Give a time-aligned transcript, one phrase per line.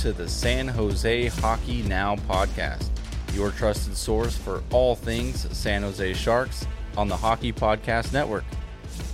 [0.00, 2.90] To the San Jose Hockey Now podcast,
[3.32, 6.66] your trusted source for all things San Jose Sharks
[6.98, 8.44] on the Hockey Podcast Network.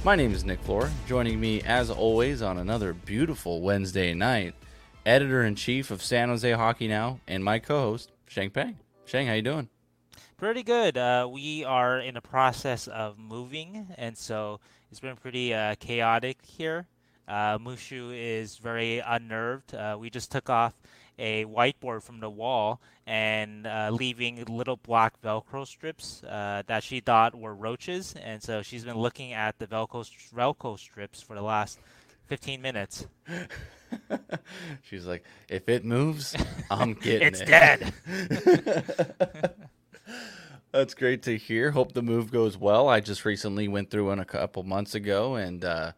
[0.05, 0.91] My name is Nick Flohr.
[1.07, 4.55] Joining me, as always, on another beautiful Wednesday night,
[5.07, 8.77] editor in chief of San Jose Hockey Now and my co-host Sheng Peng.
[9.05, 9.69] Sheng, how you doing?
[10.39, 10.99] Pretty good.
[10.99, 14.59] Uh, we are in the process of moving, and so
[14.91, 16.87] it's been pretty uh, chaotic here.
[17.31, 19.73] Uh, Mushu is very unnerved.
[19.73, 20.75] Uh, we just took off
[21.17, 26.99] a whiteboard from the wall and uh, leaving little black Velcro strips uh, that she
[26.99, 31.43] thought were roaches, and so she's been looking at the Velcro Velcro strips for the
[31.43, 31.79] last
[32.27, 33.07] 15 minutes.
[34.83, 36.37] She's like, if it moves,
[36.71, 37.47] I'm getting it's it.
[37.47, 37.93] dead.
[40.73, 41.73] That's great to hear.
[41.73, 42.89] Hope the move goes well.
[42.89, 45.93] I just recently went through one a couple months ago, and uh,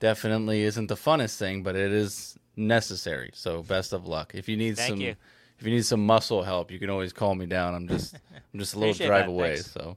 [0.00, 3.30] definitely isn't the funnest thing, but it is necessary.
[3.34, 4.32] So best of luck.
[4.34, 5.16] If you need Thank some, you.
[5.58, 7.74] if you need some muscle help, you can always call me down.
[7.74, 8.14] I'm just,
[8.54, 9.30] I'm just a little Appreciate drive that.
[9.30, 9.56] away.
[9.56, 9.70] Thanks.
[9.72, 9.96] So,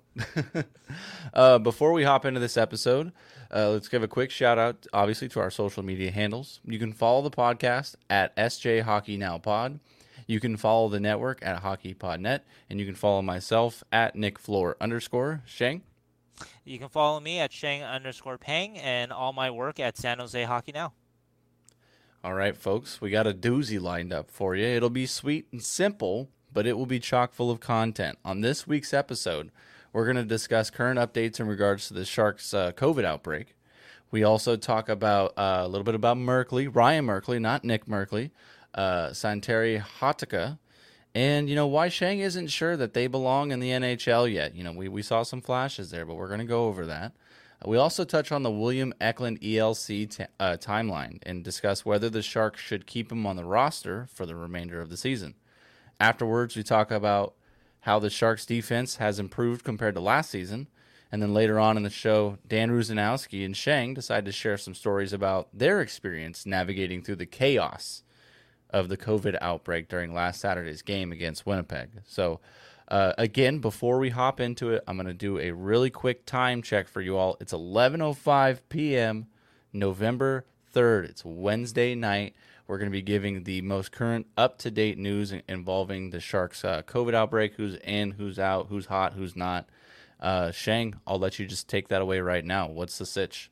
[1.34, 3.12] uh, before we hop into this episode,
[3.54, 6.60] uh, let's give a quick shout out, obviously, to our social media handles.
[6.66, 9.80] You can follow the podcast at SJ Hockey Now Pod.
[10.28, 14.76] You can follow the network at HockeyPodNet, and you can follow myself at Nick Flohr
[14.80, 15.82] underscore Sheng.
[16.66, 20.44] You can follow me at Sheng underscore Peng and all my work at San Jose
[20.44, 20.94] Hockey Now.
[22.24, 24.66] All right, folks, we got a doozy lined up for you.
[24.66, 28.18] It'll be sweet and simple, but it will be chock full of content.
[28.26, 29.52] On this week's episode,
[29.94, 33.56] we're going to discuss current updates in regards to the Sharks' uh, COVID outbreak.
[34.12, 38.32] We also talk about uh, a little bit about Merkley, Ryan Merkley, not Nick Merkley,
[38.74, 40.60] uh, Santeri Hatakka,
[41.16, 44.56] and you know why Sheng isn't sure that they belong in the NHL yet.
[44.56, 47.14] You know, we, we saw some flashes there, but we're going to go over that.
[47.66, 52.22] We also touch on the William Eklund ELC t- uh, timeline and discuss whether the
[52.22, 55.36] Sharks should keep him on the roster for the remainder of the season.
[56.00, 57.34] Afterwards, we talk about
[57.82, 60.68] how the Sharks defense has improved compared to last season.
[61.12, 64.76] And then later on in the show, Dan Rusanowsky and Sheng decide to share some
[64.76, 68.04] stories about their experience navigating through the chaos
[68.70, 71.90] of the COVID outbreak during last Saturday's game against Winnipeg.
[72.06, 72.40] So,
[72.88, 76.62] uh, again, before we hop into it, I'm going to do a really quick time
[76.62, 77.38] check for you all.
[77.40, 79.28] It's 11:05 p.m.
[79.72, 81.10] November 3rd.
[81.10, 82.36] It's Wednesday night.
[82.68, 87.16] We're going to be giving the most current, up-to-date news involving the Sharks' uh, COVID
[87.16, 87.56] outbreak.
[87.56, 88.12] Who's in?
[88.12, 88.68] Who's out?
[88.70, 89.14] Who's hot?
[89.14, 89.68] Who's not?
[90.20, 92.68] Uh, Sheng, I'll let you just take that away right now.
[92.68, 93.50] What's the sitch?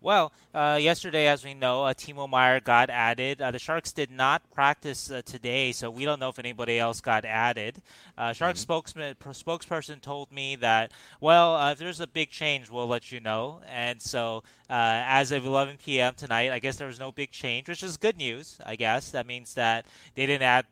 [0.00, 3.42] Well, uh, yesterday, as we know, uh, Timo Meier got added.
[3.42, 7.00] Uh, the Sharks did not practice uh, today, so we don't know if anybody else
[7.00, 7.82] got added.
[8.16, 12.70] Uh, Sharks spokesman pro- spokesperson told me that, well, uh, if there's a big change,
[12.70, 13.60] we'll let you know.
[13.68, 16.14] And so, uh, as of 11 p.m.
[16.16, 18.56] tonight, I guess there was no big change, which is good news.
[18.64, 20.66] I guess that means that they didn't add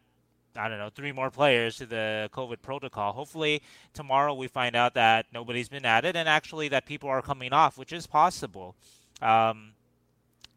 [0.59, 3.12] I don't know, three more players to the COVID protocol.
[3.12, 3.60] Hopefully,
[3.92, 7.76] tomorrow we find out that nobody's been added and actually that people are coming off,
[7.76, 8.75] which is possible.
[9.22, 9.72] Um,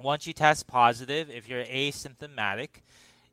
[0.01, 2.69] once you test positive, if you're asymptomatic,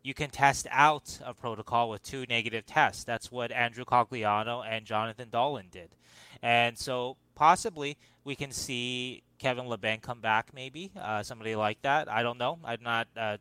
[0.02, 3.04] you can test out of protocol with two negative tests.
[3.04, 5.88] That's what Andrew Cogliano and Jonathan Dahlen did.
[6.42, 12.10] And so possibly we can see Kevin Labanc come back, maybe uh, somebody like that.
[12.10, 12.58] I don't know.
[12.64, 13.08] I'm not.
[13.16, 13.36] Uh,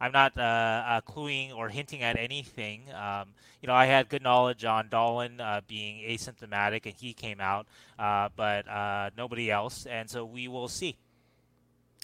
[0.00, 2.82] I'm not uh, uh, cluing or hinting at anything.
[2.94, 3.30] Um,
[3.60, 7.66] you know, I had good knowledge on Dahlen uh, being asymptomatic, and he came out,
[7.98, 8.66] uh, but
[9.16, 9.86] nobody else.
[9.86, 10.96] And so we will see.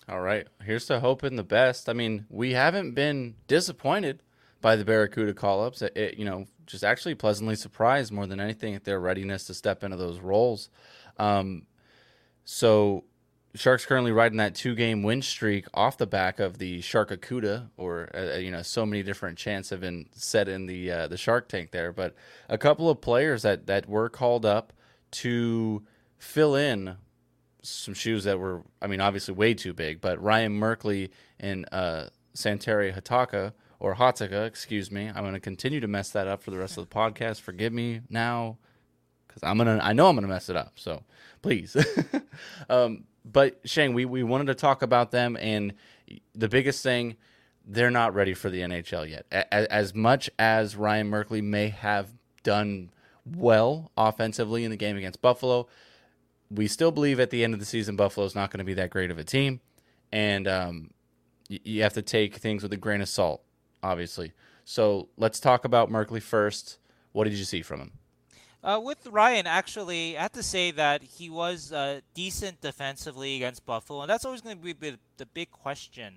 [0.09, 0.47] All right.
[0.63, 1.89] Here's to hoping the best.
[1.89, 4.23] I mean, we haven't been disappointed
[4.61, 5.81] by the Barracuda call ups.
[5.83, 9.55] It, it, you know, just actually pleasantly surprised more than anything at their readiness to
[9.55, 10.69] step into those roles.
[11.19, 11.67] Um,
[12.45, 13.05] so,
[13.55, 18.11] Sharks currently riding that two game win streak off the back of the Sharkacuda, or
[18.15, 21.49] uh, you know, so many different chants have been set in the uh, the Shark
[21.49, 21.93] Tank there.
[21.93, 22.15] But
[22.49, 24.73] a couple of players that that were called up
[25.13, 25.85] to
[26.19, 26.97] fill in
[27.65, 30.01] some shoes that were, I mean, obviously way too big.
[30.01, 35.09] But Ryan Merkley and uh, Santeri Hataka or Hataka, excuse me.
[35.09, 37.41] I'm going to continue to mess that up for the rest of the podcast.
[37.41, 38.59] Forgive me now,
[39.27, 39.81] because I'm gonna.
[39.83, 40.75] I know I'm gonna mess it up.
[40.77, 41.03] So
[41.43, 41.77] please.
[42.71, 45.75] um, but Shane, we, we wanted to talk about them, and
[46.35, 47.17] the biggest thing,
[47.67, 49.27] they're not ready for the NHL yet.
[49.51, 52.13] As much as Ryan Merkley may have
[52.43, 52.91] done
[53.25, 55.67] well offensively in the game against Buffalo,
[56.51, 58.91] we still believe at the end of the season Buffalo's not going to be that
[58.91, 59.61] great of a team,
[60.13, 60.91] and um,
[61.49, 63.43] you, you have to take things with a grain of salt,
[63.83, 64.33] obviously.
[64.65, 66.79] So let's talk about Merkley first.
[67.13, 67.93] What did you see from him?
[68.63, 73.67] Uh, with Ryan, actually, I have to say that he was uh, decent defensively against
[73.67, 76.15] Buffalo, and that's always going to be the, the big question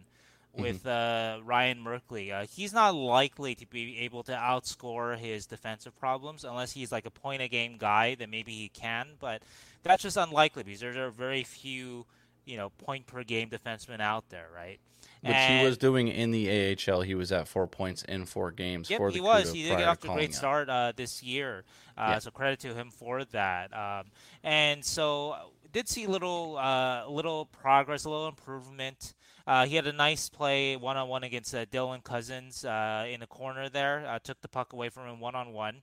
[0.57, 1.41] with mm-hmm.
[1.41, 2.31] uh, Ryan Merkley.
[2.31, 7.05] Uh, he's not likely to be able to outscore his defensive problems unless he's like
[7.05, 8.15] a point a game guy.
[8.15, 9.41] Then maybe he can, but
[9.87, 12.05] that's just unlikely because there are very few,
[12.45, 14.79] you know, point per game defensemen out there, right?
[15.21, 17.01] Which and, he was doing in the AHL.
[17.01, 19.51] He was at four points in four games yep, for the he was.
[19.51, 21.63] He did get off to a great start uh, this year.
[21.97, 22.19] Uh, yeah.
[22.19, 23.75] So credit to him for that.
[23.75, 24.11] Um,
[24.43, 25.35] and so
[25.71, 29.15] did see little uh, little progress, a little improvement.
[29.45, 33.21] Uh, he had a nice play one on one against uh, Dylan Cozens uh, in
[33.21, 34.05] the corner there.
[34.07, 35.81] Uh, took the puck away from him one on one.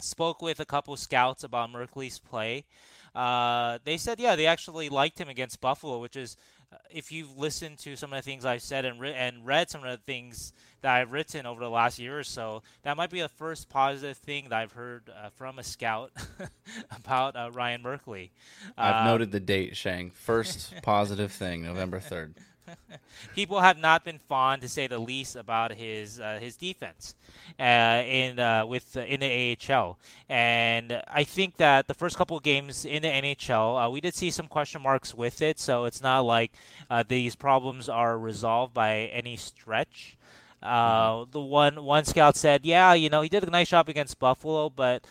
[0.00, 2.66] Spoke with a couple scouts about Merkley's play.
[3.18, 6.36] Uh, they said, yeah, they actually liked him against Buffalo, which is
[6.90, 9.82] if you've listened to some of the things I've said and, re- and read some
[9.82, 13.20] of the things that I've written over the last year or so, that might be
[13.20, 16.12] the first positive thing that I've heard uh, from a scout
[16.96, 18.30] about uh, Ryan Merkley.
[18.76, 20.10] I've um, noted the date, Sheng.
[20.10, 22.34] First positive thing, November 3rd.
[23.34, 27.14] people have not been fond, to say the least, about his uh, his defense
[27.58, 29.98] uh, in uh, with uh, in the AHL.
[30.28, 34.14] And I think that the first couple of games in the NHL, uh, we did
[34.14, 35.58] see some question marks with it.
[35.58, 36.52] So it's not like
[36.90, 40.14] uh, these problems are resolved by any stretch.
[40.60, 41.30] Mm-hmm.
[41.30, 44.68] the one one scout said, "Yeah, you know, he did a nice job against Buffalo,
[44.68, 45.06] but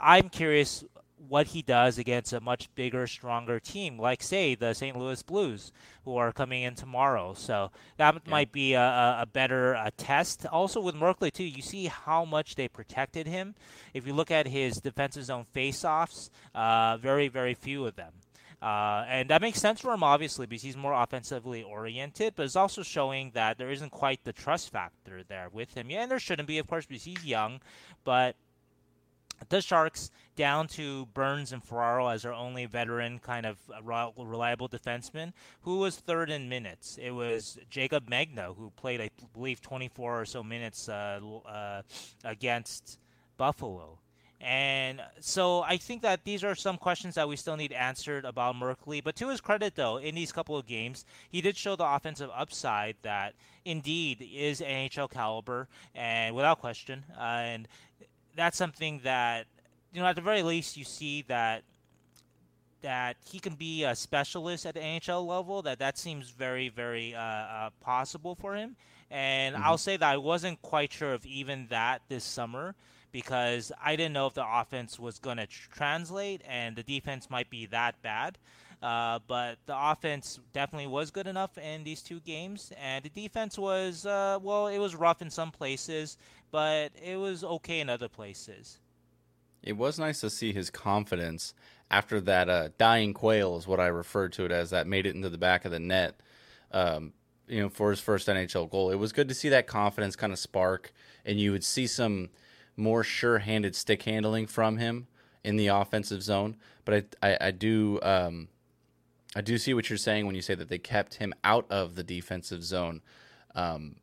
[0.00, 0.84] I'm curious
[1.30, 4.98] what he does against a much bigger, stronger team, like say the St.
[4.98, 5.70] Louis Blues,
[6.04, 7.34] who are coming in tomorrow.
[7.34, 8.30] So that yeah.
[8.30, 10.44] might be a, a better a test.
[10.46, 13.54] Also with Merkley too, you see how much they protected him.
[13.94, 18.12] If you look at his defensive zone faceoffs, uh, very very few of them.
[18.60, 22.56] Uh, and that makes sense for him, obviously, because he's more offensively oriented, but it's
[22.56, 25.88] also showing that there isn't quite the trust factor there with him.
[25.88, 27.60] Yeah, and there shouldn't be, of course, because he's young,
[28.04, 28.36] but
[29.48, 35.32] the Sharks down to Burns and Ferraro as their only veteran kind of reliable defenseman,
[35.62, 36.98] who was third in minutes.
[37.00, 41.82] It was Jaycob Megna who played, I believe, 24 or so minutes uh, uh,
[42.24, 42.98] against
[43.36, 43.98] Buffalo.
[44.40, 48.54] And so I think that these are some questions that we still need answered about
[48.54, 49.04] Merkley.
[49.04, 52.30] But to his credit, though, in these couple of games, he did show the offensive
[52.34, 53.34] upside that
[53.66, 57.04] indeed is NHL caliber, and without question.
[57.18, 57.68] Uh, and
[58.40, 59.46] that's something that
[59.92, 61.62] you know at the very least you see that
[62.82, 65.62] that he can be a specialist at the NHL level.
[65.62, 68.76] That that seems very very uh, uh, possible for him.
[69.10, 69.64] And mm-hmm.
[69.64, 72.74] I'll say that I wasn't quite sure of even that this summer
[73.12, 77.28] because I didn't know if the offense was going to tr- translate and the defense
[77.28, 78.38] might be that bad.
[78.82, 83.58] Uh, but the offense definitely was good enough in these two games, and the defense
[83.58, 86.16] was uh, well, it was rough in some places,
[86.50, 88.78] but it was okay in other places.
[89.62, 91.52] It was nice to see his confidence
[91.90, 95.14] after that uh, dying quail is what I referred to it as that made it
[95.14, 96.18] into the back of the net.
[96.72, 97.12] Um,
[97.48, 100.32] you know, for his first NHL goal, it was good to see that confidence kind
[100.32, 100.92] of spark,
[101.24, 102.30] and you would see some
[102.76, 105.08] more sure-handed stick handling from him
[105.42, 106.56] in the offensive zone.
[106.84, 108.48] But I, I, I do, um,
[109.36, 111.94] I do see what you're saying when you say that they kept him out of
[111.94, 113.02] the defensive zone.
[113.54, 113.96] Um,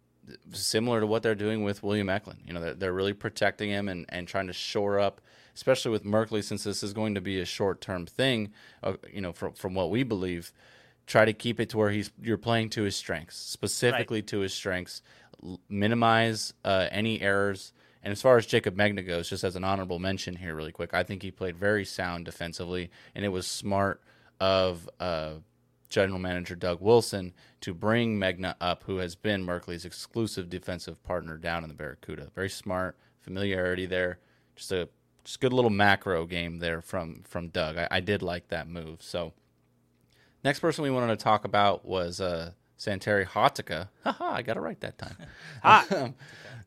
[0.52, 2.40] similar to what they're doing with William Eklund.
[2.46, 5.22] You know, they're, they're really protecting him and, and trying to shore up,
[5.56, 8.52] especially with Merkley, since this is going to be a short term thing.
[8.84, 10.52] Uh, you know, from from what we believe,
[11.06, 14.28] try to keep it to where he's you're playing to his strengths, specifically right.
[14.28, 15.02] to his strengths.
[15.44, 17.74] L- minimize uh, any errors.
[18.04, 20.94] And as far as Jaycob Megna goes, just as an honorable mention here, really quick,
[20.94, 24.02] I think he played very sound defensively, and it was smart
[24.40, 25.34] of uh,
[25.90, 31.38] general manager Doug Wilson to bring Megna up, who has been Merkley's exclusive defensive partner
[31.38, 32.30] down in the Barracuda.
[32.36, 34.20] Very smart, familiarity there.
[34.56, 34.90] Just a
[35.24, 37.78] just good little macro game there from from Doug.
[37.78, 39.02] I, I did like that move.
[39.02, 39.34] So
[40.44, 43.90] next person we wanted to talk about was uh, Santeri Hatakka.
[44.04, 45.18] Haha, I got it right that time.
[45.64, 46.12] ah.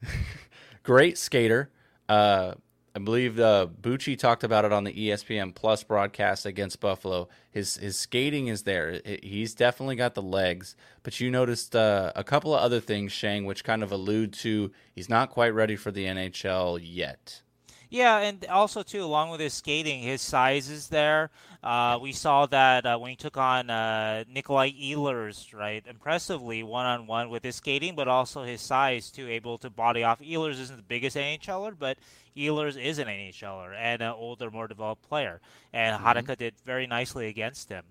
[0.82, 1.70] Great skater.
[2.08, 2.54] Uh,
[2.94, 7.28] I believe uh, Bucci talked about it on the ESPN Plus broadcast against Buffalo.
[7.50, 9.00] His his skating is there.
[9.22, 10.74] He's definitely got the legs.
[11.04, 14.72] But you noticed uh, a couple of other things, Sheng, which kind of allude to
[14.92, 17.42] he's not quite ready for the NHL yet.
[17.90, 21.30] Yeah, and also too, along with his skating, his size is there.
[21.62, 26.86] Uh, we saw that uh, when he took on uh, Nikolai Ehlers, right, impressively one
[26.86, 30.20] on one with his skating, but also his size too, able to body off.
[30.20, 31.98] Ehlers isn't the biggest NHLer, but
[32.36, 35.40] Ehlers is an NHLer and an older, more developed player,
[35.72, 37.84] and mm did very nicely against him.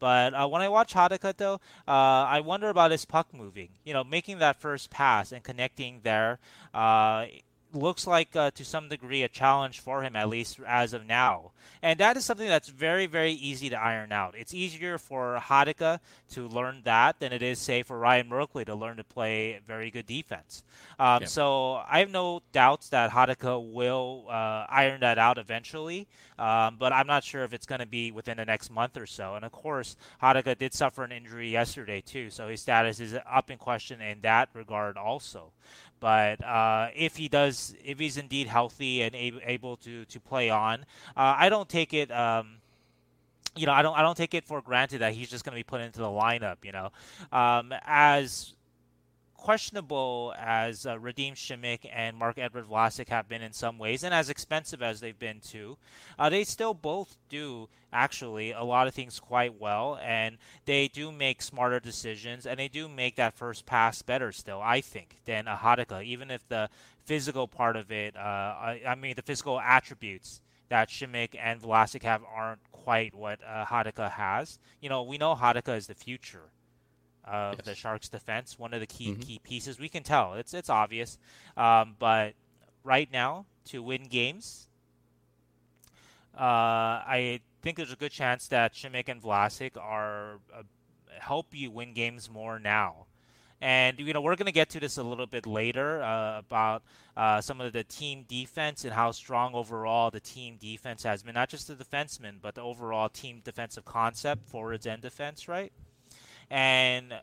[0.00, 3.68] But uh, when I watch Hatakka, though, uh, I wonder about his puck moving.
[3.84, 6.40] You know, making that first pass and connecting there.
[6.74, 7.26] Uh,
[7.74, 11.52] looks like uh, to some degree a challenge for him at least as of now.
[11.82, 14.34] And that is something that's very very easy to iron out.
[14.36, 16.00] It's easier for Hatakka
[16.30, 19.90] to learn that than it is say for Ryan Merkley to learn to play very
[19.90, 20.62] good defense.
[20.98, 21.26] Um, yeah.
[21.26, 26.92] so I have no doubts that Hatakka will uh, iron that out eventually um, but
[26.92, 29.34] I'm not sure if it's going to be within the next month or so.
[29.34, 33.50] And of course Hatakka did suffer an injury yesterday too so his status is up
[33.50, 35.52] in question in that regard also
[36.04, 40.50] but uh, if he does, if he's indeed healthy and able, able to to play
[40.50, 40.82] on,
[41.16, 42.10] uh, I don't take it.
[42.12, 42.56] Um,
[43.56, 45.58] you know, I don't I don't take it for granted that he's just going to
[45.58, 46.56] be put into the lineup.
[46.62, 46.90] You know,
[47.32, 48.52] um, as
[49.44, 54.30] questionable as uh, Radim Simek and Marc-Edouard Vlasic have been in some ways, and as
[54.30, 55.76] expensive as they've been too,
[56.18, 61.12] uh, they still both do actually a lot of things quite well, and they do
[61.12, 65.46] make smarter decisions, and they do make that first pass better still, I think, than
[65.46, 66.70] a Hatakka, even if the
[67.04, 72.02] physical part of it, uh, I, I, mean, the physical attributes that Simek and Vlasic
[72.02, 74.58] have aren't quite what uh, Hatakka has.
[74.80, 76.48] You know, we know Hatakka is the future
[77.26, 77.66] of yes.
[77.66, 78.58] the Sharks' defense.
[78.58, 79.20] One of the key mm-hmm.
[79.20, 79.78] key pieces.
[79.78, 81.18] We can tell it's it's obvious,
[81.56, 82.34] um, but
[82.82, 84.68] right now to win games,
[86.38, 86.42] uh,
[87.06, 90.62] I think there's a good chance that Simek and Vlasic are uh,
[91.18, 93.06] help you win games more now.
[93.60, 96.82] And you know we're going to get to this a little bit later uh, about
[97.16, 101.34] uh, some of the team defense and how strong overall the team defense has been.
[101.34, 105.72] Not just the defensemen, but the overall team defensive concept, forwards and defense, right?
[106.50, 107.14] And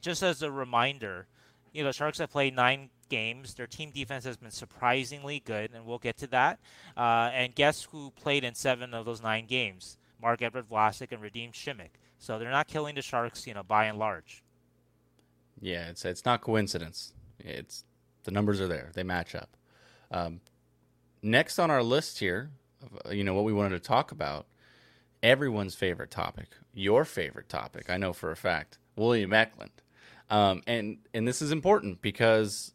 [0.00, 1.26] just as a reminder,
[1.72, 3.54] you know, Sharks have played nine games.
[3.54, 6.58] Their team defense has been surprisingly good, and we'll get to that.
[6.96, 9.98] Uh, and guess who played in seven of those nine games?
[10.22, 11.90] Marc-Edouard Vlasic and Radim Simek.
[12.18, 14.42] So they're not killing the Sharks, you know, by and large.
[15.60, 17.12] Yeah, it's it's not coincidence.
[17.38, 17.84] It's
[18.24, 19.56] the numbers are there; they match up.
[20.10, 20.40] Um,
[21.22, 22.50] next on our list here,
[23.10, 24.46] you know what we wanted to talk about
[25.22, 29.70] everyone's favorite topic, your favorite topic, I know for a fact, William Eklund.
[30.28, 32.72] Um, and and this is important because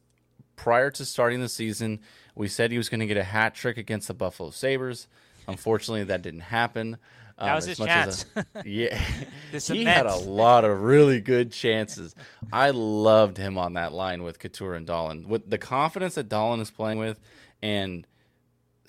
[0.55, 2.01] prior to starting the season,
[2.35, 5.07] we said he was going to get a hat trick against the Buffalo Sabres.
[5.47, 6.97] Unfortunately, that didn't happen.
[7.37, 8.25] Um, that was his chance.
[8.35, 8.97] A, yeah,
[9.51, 12.15] he had a lot of really good chances.
[12.51, 15.27] I loved him on that line with Couture and Dahlen.
[15.27, 17.19] With the confidence that Dahlen is playing with,
[17.61, 18.07] and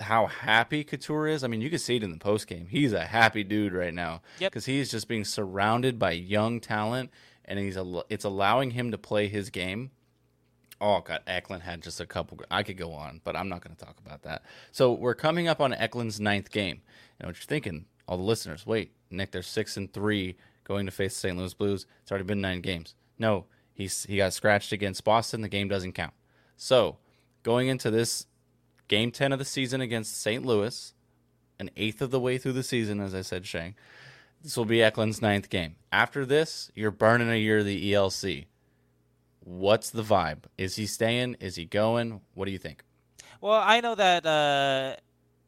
[0.01, 1.43] how happy Couture is.
[1.43, 2.67] I mean, you can see it in the post game.
[2.69, 4.75] He's a happy dude right now because yep.
[4.75, 7.11] he's just being surrounded by young talent,
[7.45, 9.91] and he's a, it's allowing him to play his game.
[10.79, 12.39] Oh God, Eklund had just a couple.
[12.51, 14.43] I could go on, but I'm not going to talk about that.
[14.71, 16.81] So we're coming up on Eklund's ninth game.
[17.19, 18.65] And what you're thinking, all the listeners.
[18.65, 21.37] Wait, Nick, they're six and three going to face the St.
[21.37, 21.87] Louis Blues.
[22.01, 22.93] It's already been nine games.
[23.17, 25.41] No, he's he got scratched against Boston.
[25.41, 26.13] The game doesn't count.
[26.57, 26.97] So
[27.41, 28.27] going into this
[28.87, 30.45] game 10 of the season against St.
[30.45, 30.93] Louis,
[31.59, 33.75] an eighth of the way through the season, as I said, Sheng.
[34.43, 35.75] This will be Eklund's ninth game.
[35.91, 38.45] After this, you're burning a year of the ELC.
[39.39, 40.43] What's the vibe?
[40.57, 41.37] Is he staying?
[41.39, 42.21] Is he going?
[42.33, 42.83] What do you think?
[43.41, 44.95] Well, I know that uh,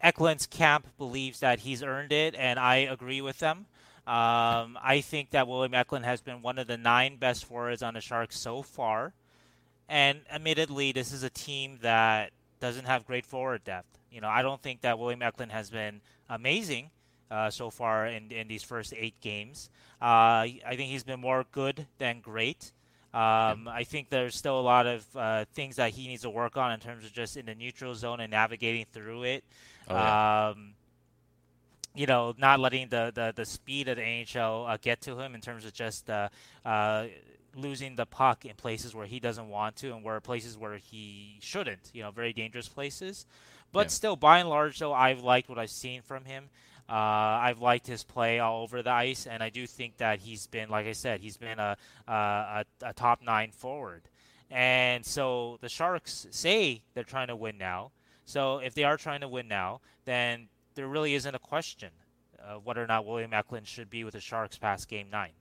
[0.01, 3.65] Eklund's camp believes that he's earned it, and I agree with them.
[4.07, 7.93] Um, I think that William Eklund has been one of the nine best forwards on
[7.93, 9.13] the Sharks so far.
[9.87, 13.99] And admittedly, this is a team that doesn't have great forward depth.
[14.11, 16.89] You know, I don't think that William Eklund has been amazing
[17.29, 19.69] uh, so far in, in these first eight games.
[20.01, 22.71] Uh, I think he's been more good than great.
[23.13, 26.57] Um, I think there's still a lot of uh, things that he needs to work
[26.57, 29.43] on in terms of just in the neutral zone and navigating through it.
[29.87, 30.49] Oh, yeah.
[30.49, 30.73] um,
[31.95, 35.33] you know, not letting the, the, the speed of the NHL uh, get to him
[35.33, 36.29] in terms of just uh,
[36.63, 37.07] uh,
[37.55, 41.37] losing the puck in places where he doesn't want to and where places where he
[41.41, 43.25] shouldn't, you know, very dangerous places.
[43.71, 43.89] But yeah.
[43.89, 46.49] still, by and large, though, I've liked what I've seen from him.
[46.89, 50.47] Uh, I've liked his play all over the ice, and I do think that he's
[50.47, 51.77] been, like I said, he's been a,
[52.07, 54.01] a, a top nine forward.
[54.49, 57.91] And so the Sharks say they're trying to win now.
[58.25, 61.89] So if they are trying to win now, then there really isn't a question
[62.43, 65.31] uh, whether or not William Eklund should be with the Sharks past game nine.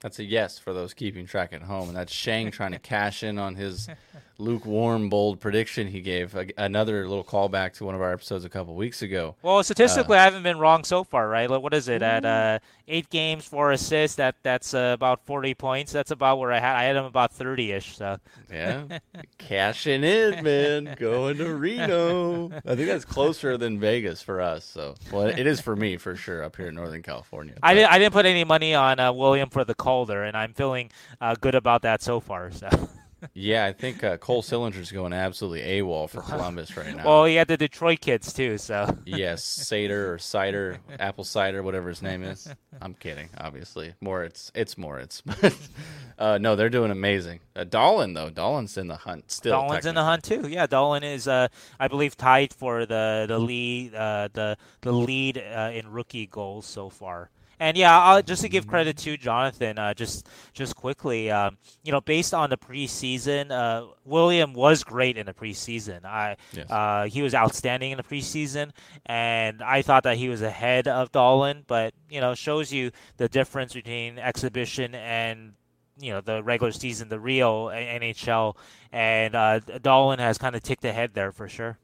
[0.00, 3.22] That's a yes for those keeping track at home, and that's Sheng trying to cash
[3.22, 3.88] in on his
[4.38, 6.36] lukewarm, bold prediction he gave.
[6.56, 9.34] Another little callback to one of our episodes a couple weeks ago.
[9.42, 11.50] Well, statistically, uh, I haven't been wrong so far, right?
[11.50, 14.16] Like, what is it at uh, eight games, four assists?
[14.16, 15.92] That that's uh, about forty points.
[15.92, 16.76] That's about where I had.
[16.76, 17.96] I had him about thirty ish.
[17.96, 18.18] So
[18.50, 18.84] yeah,
[19.38, 20.94] cashing in, man.
[20.98, 22.50] Going to Reno.
[22.64, 24.64] I think that's closer than Vegas for us.
[24.64, 27.54] So, well, it is for me for sure up here in Northern California.
[27.62, 27.90] I didn't.
[27.90, 30.90] I didn't put any money on uh, William for the And I'm feeling
[31.20, 32.50] uh, good about that so far.
[32.50, 32.68] So
[33.34, 37.04] yeah, I think uh, Cole Sillinger's going absolutely AWOL for Columbus right now.
[37.04, 38.96] well, he had the Detroit kids too, so.
[39.04, 42.48] yes, Cider or Cider, Apple Cider, whatever his name is.
[42.80, 43.94] I'm kidding, obviously.
[44.00, 45.22] Moritz, it's Moritz.
[46.18, 47.40] uh, no, they're doing amazing.
[47.56, 49.54] Uh, Dahlen though, Dahlen's in the hunt still.
[49.54, 50.46] Dahlen's in the hunt too.
[50.48, 51.48] Yeah, Dahlen is, uh,
[51.80, 56.66] I believe, tied for the the lead uh, the the lead uh, in rookie goals
[56.66, 57.30] so far.
[57.60, 61.90] And yeah, I'll, just to give credit to Jonathan, uh, just just quickly, um, you
[61.90, 66.04] know, based on the preseason, uh, William was great in the preseason.
[66.04, 66.70] I yes.
[66.70, 68.70] uh, he was outstanding in the preseason,
[69.06, 71.64] and I thought that he was ahead of Dahlen.
[71.66, 75.54] But you know, shows you the difference between exhibition and
[76.00, 78.56] you know the regular season, the real NHL,
[78.92, 81.78] and uh, Dahlen has kind of ticked ahead there for sure.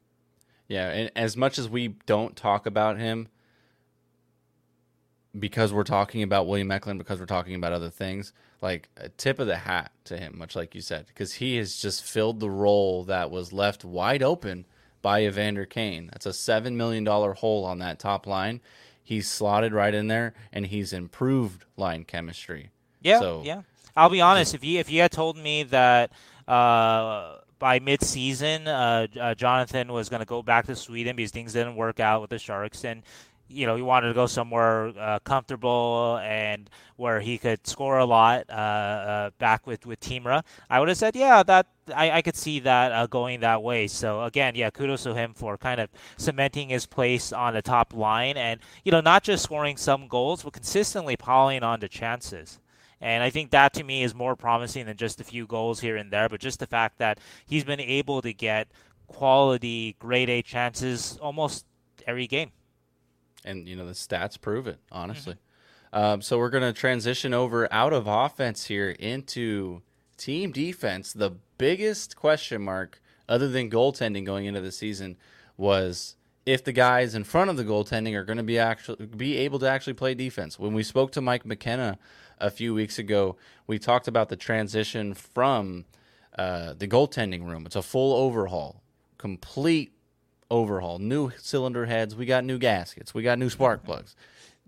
[0.67, 3.27] Yeah, and as much as we don't talk about him,
[5.37, 9.39] because we're talking about William Eklund, because we're talking about other things, like a tip
[9.39, 12.49] of the hat to him, much like you said, because he has just filled the
[12.49, 14.65] role that was left wide open
[15.01, 16.09] by Evander Kane.
[16.11, 18.61] That's a $7 million hole on that top line.
[19.03, 22.71] He's slotted right in there, and he's improved line chemistry.
[23.01, 23.61] Yeah, so, yeah.
[23.95, 24.55] I'll be honest.
[24.55, 26.11] If you if you had told me that
[26.47, 31.53] uh, by mid-season, uh, uh, Jonathan was going to go back to Sweden because things
[31.53, 33.03] didn't work out with the Sharks, and
[33.47, 38.05] you know, he wanted to go somewhere uh, comfortable and where he could score a
[38.05, 40.43] lot uh, uh, back with with Timra.
[40.69, 43.87] I would have said, yeah, that I, I could see that uh, going that way.
[43.87, 47.93] So again, yeah, kudos to him for kind of cementing his place on the top
[47.93, 52.59] line and you know not just scoring some goals, but consistently piling on the chances.
[53.01, 55.97] And I think that to me is more promising than just a few goals here
[55.97, 58.67] and there, but just the fact that he's been able to get
[59.07, 61.65] quality grade A chances almost
[62.07, 62.51] every game
[63.45, 64.79] and you know the stats prove it.
[64.91, 65.35] Honestly,
[65.93, 65.97] mm-hmm.
[65.97, 69.81] um, so we're going to transition over out of offense here into
[70.17, 71.13] team defense.
[71.13, 75.17] The biggest question mark, other than goaltending going into the season,
[75.57, 79.37] was if the guys in front of the goaltending are going to be actually be
[79.37, 80.59] able to actually play defense.
[80.59, 81.97] When we spoke to Mike McKenna
[82.39, 85.85] a few weeks ago, we talked about the transition from
[86.37, 87.65] uh, the goaltending room.
[87.65, 88.81] It's a full overhaul,
[89.17, 89.94] complete
[90.49, 92.15] overhaul, new cylinder heads.
[92.15, 93.13] We got new gaskets.
[93.13, 94.15] We got new spark plugs.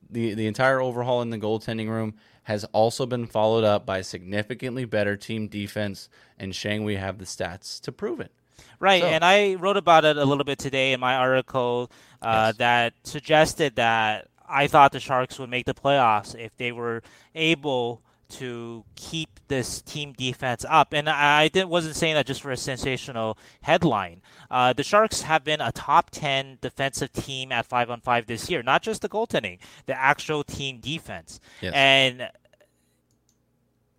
[0.09, 4.85] The the entire overhaul in the goaltending room has also been followed up by significantly
[4.85, 6.07] better team defense,
[6.39, 8.31] and Sheng we have the stats to prove it.
[8.79, 9.07] Right, so.
[9.07, 12.57] and I wrote about it a little bit today in my article uh, yes.
[12.57, 17.01] that suggested that I thought the Sharks would make the playoffs if they were
[17.35, 20.93] able to keep this team defense up.
[20.93, 24.21] And I did, wasn't saying that just for a sensational headline.
[24.49, 28.49] Uh, the Sharks have been a top 10 defensive team at 5 on 5 this
[28.49, 31.39] year, not just the goaltending, the actual team defense.
[31.61, 31.73] Yes.
[31.75, 32.29] And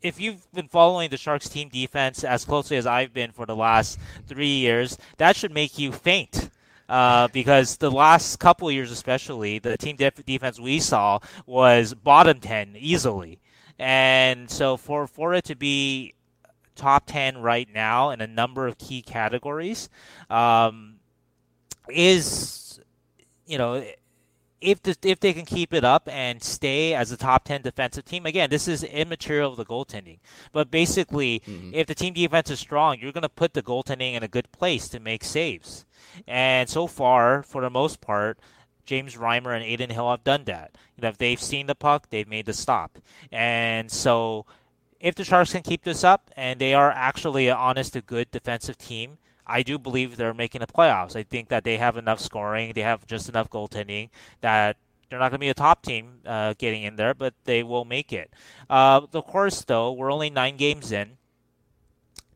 [0.02, 3.56] if you've been following the Sharks team defense as closely as I've been for the
[3.56, 6.50] last three years, that should make you faint.
[6.88, 12.40] Uh, because the last couple years, especially, the team def- defense we saw was bottom
[12.40, 13.40] 10 easily.
[13.78, 16.14] And so for for it to be
[16.78, 19.90] top 10 right now in a number of key categories
[20.30, 20.94] um,
[21.88, 22.80] is
[23.46, 23.84] you know
[24.60, 28.04] if the, if they can keep it up and stay as a top 10 defensive
[28.04, 30.18] team again this is immaterial of the goaltending
[30.52, 31.70] but basically mm-hmm.
[31.74, 34.50] if the team defense is strong you're going to put the goaltending in a good
[34.52, 35.84] place to make saves
[36.26, 38.38] and so far for the most part
[38.88, 40.70] James Reimer and Adin Hill have done that.
[40.96, 42.98] You know, if they've seen the puck, they've made the stop.
[43.30, 44.46] And so
[44.98, 48.30] if the Sharks can keep this up and they are actually an honest to good
[48.30, 51.16] defensive team, I do believe they're making the playoffs.
[51.16, 54.08] I think that they have enough scoring, they have just enough goaltending
[54.40, 54.78] that
[55.10, 57.84] they're not going to be a top team uh, getting in there, but they will
[57.84, 58.30] make it.
[58.70, 61.18] Uh, of course, though, we're only nine games in.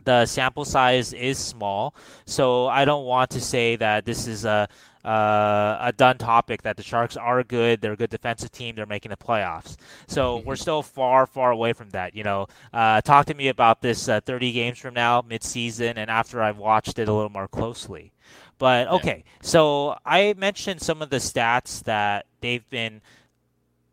[0.04, 1.94] The sample size is small,
[2.26, 4.68] so I don't want to say that this is a
[5.04, 7.80] uh, a done topic that the Sharks are good.
[7.80, 8.74] They're a good defensive team.
[8.76, 9.76] They're making the playoffs.
[10.06, 10.46] So mm-hmm.
[10.46, 12.14] we're still far, far away from that.
[12.14, 16.10] You know, uh, talk to me about this uh, 30 games from now, mid-season, and
[16.10, 18.12] after I've watched it a little more closely.
[18.58, 19.32] But okay, yeah.
[19.42, 23.00] so I mentioned some of the stats that they've been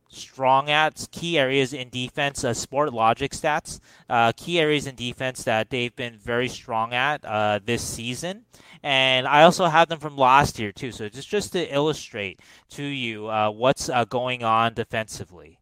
[0.09, 3.79] strong at key areas in defense uh, Sportlogiq stats.
[4.09, 8.45] Uh, key areas in defense that they've been very strong at uh, this season.
[8.81, 10.91] And i also have them from last year too.
[10.91, 12.39] So just just to illustrate
[12.71, 15.59] to you uh, what's uh, going on defensively.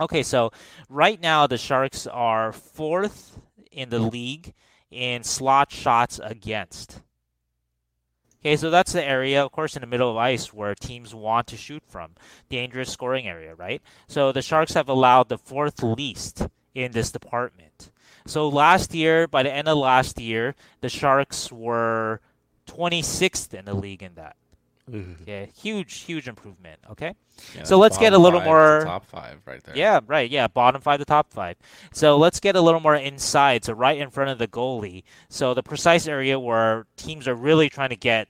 [0.00, 0.50] Okay so
[0.88, 3.38] right now the sharks are fourth
[3.70, 4.54] in the league
[4.90, 7.00] in slot shots against
[8.42, 11.46] Okay, so that's the area, of course, in the middle of ice where teams want
[11.48, 12.12] to shoot from.
[12.48, 13.82] Dangerous scoring area, right?
[14.08, 17.90] So the Sharks have allowed the fourth least in this department.
[18.26, 22.20] So last year, by the end of last year, the Sharks were
[22.66, 24.36] 26th in the league in that.
[25.22, 26.80] Okay, huge, huge improvement.
[26.90, 27.14] Okay,
[27.54, 28.82] Yeah, so let's get a little more.
[28.84, 29.76] top five right there.
[29.76, 30.28] Yeah, right.
[30.28, 31.56] Yeah, bottom five to top five.
[31.92, 33.64] So let's get a little more inside.
[33.64, 35.04] So right in front of the goalie.
[35.28, 38.28] So the precise area where teams are really trying to get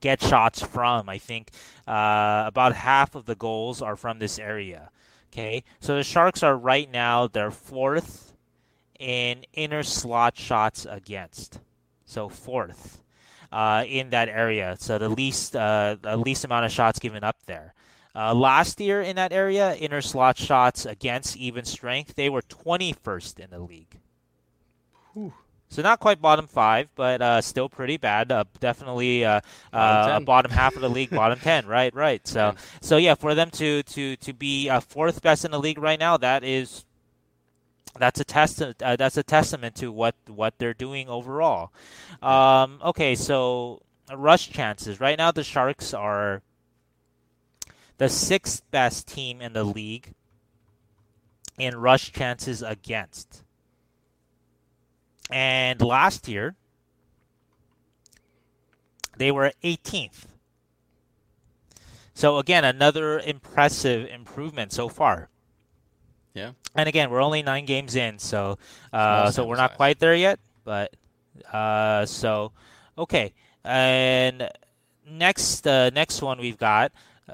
[0.00, 1.08] get shots from.
[1.08, 1.50] I think
[1.86, 4.90] uh, about half of the goals are from this area.
[5.32, 8.32] Okay, so the Sharks are right now they're fourth
[8.98, 11.60] in inner slot shots against.
[12.06, 13.02] So fourth
[13.52, 14.76] uh, in that area.
[14.78, 17.74] So the least uh, the least amount of shots given up there.
[18.14, 23.38] Uh, last year in that area, inner slot shots against even strength, they were 21st
[23.40, 23.98] in the league.
[25.68, 28.30] So not quite bottom five, but uh, still pretty bad.
[28.30, 29.40] Uh, definitely uh,
[29.72, 30.24] Bottom uh, 10.
[30.24, 31.66] bottom half of the league, bottom ten.
[31.66, 32.26] Right, right.
[32.26, 32.52] So, Yeah.
[32.80, 35.98] so yeah, for them to to to be uh, fourth best in the league right
[35.98, 36.84] now, that is
[37.98, 38.62] that's a test.
[38.62, 41.72] Uh, that's a testament to what what they're doing overall.
[42.22, 43.82] Um, okay, so
[44.14, 46.42] rush chances right now, the Sharks are
[47.98, 50.14] the sixth best team in the league
[51.58, 53.42] in rush chances against.
[55.30, 56.54] And last year,
[59.16, 60.26] they were 18th.
[62.14, 65.28] So again, another impressive improvement so far.
[66.36, 66.50] Yeah.
[66.74, 68.58] And again, we're only nine games in, so
[68.92, 69.76] uh, so we're not size.
[69.78, 70.38] quite there yet.
[70.64, 70.94] But
[71.50, 72.52] uh, so
[72.98, 73.32] okay,
[73.64, 74.50] and
[75.08, 76.92] next uh, next one we've got
[77.26, 77.32] uh,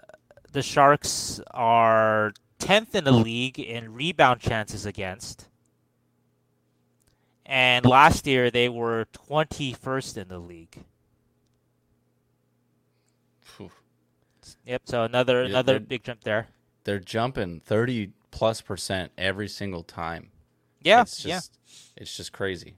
[0.52, 5.48] the Sharks are tenth in the league in rebound chances against,
[7.44, 10.84] and last year they were twenty first in the league.
[13.40, 13.72] Phew.
[14.64, 14.82] Yep.
[14.84, 16.46] So another Yeah, another big jump there.
[16.84, 20.30] They're jumping 30 plus percent every single time.
[20.82, 21.02] Yeah.
[21.02, 21.36] It's yeah.
[21.36, 21.58] just,
[21.96, 22.74] It's just crazy.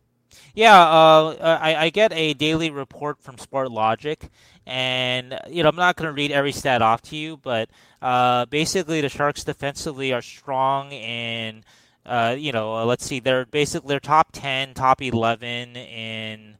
[0.55, 4.29] Yeah, uh, I, I get a daily report from Sportlogiq,
[4.67, 7.69] and you know I'm not going to read every stat off to you, but
[8.03, 11.64] uh, basically the Sharks defensively are strong in,
[12.07, 16.57] uh, you know, uh, let's see, they're basically they're top ten, top eleven in.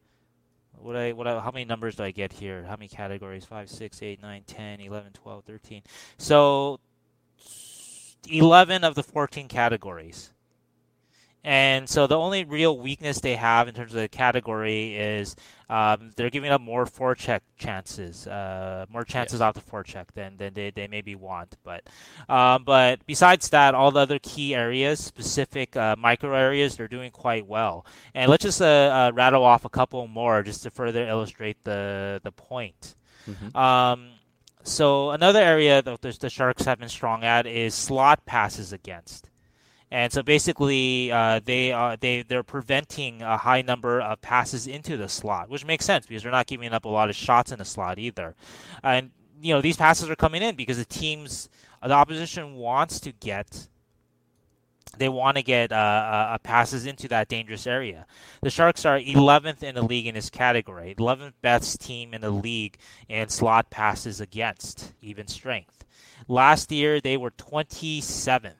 [0.79, 2.63] What I what I, how many numbers do I get here?
[2.65, 3.47] How many categories?
[3.47, 5.83] 5, 6, 8, 9, 10, 11, 12, 13.
[6.19, 6.79] So
[8.29, 10.31] 11 of the 14 categories.
[11.47, 15.37] And so the only real weakness they have in terms of the category is
[15.69, 20.55] um, they're giving up more forecheck chances, uh, more chances off the forecheck than, than
[20.55, 21.55] they, they maybe want.
[21.63, 21.83] But
[22.31, 27.11] um, but besides that, all the other key areas, specific uh, micro areas, they're doing
[27.11, 27.85] quite well.
[28.15, 32.23] And let's just uh, uh, rattle off a couple more just to further illustrate the
[32.25, 32.95] the point.
[33.29, 33.55] Mhm.
[33.55, 34.09] Um,
[34.65, 39.31] so another area that the, Sharks have been strong at is slot passes against.
[39.91, 44.97] And so basically, uh, they are they they're preventing a high number of passes into
[44.97, 47.59] the slot, which makes sense because they're not giving up a lot of shots in
[47.59, 48.35] the slot either.
[48.83, 51.49] And you know these passes are coming in because the teams,
[51.81, 53.69] the opposition wants to get,
[54.99, 58.07] they want to get uh, uh, passes into that dangerous area.
[58.43, 62.31] The Sharks are 11th in the league in this category, 11th best team in the
[62.31, 62.79] league
[63.09, 65.85] in slot passes against even strength.
[66.29, 68.55] Last year they were 27th.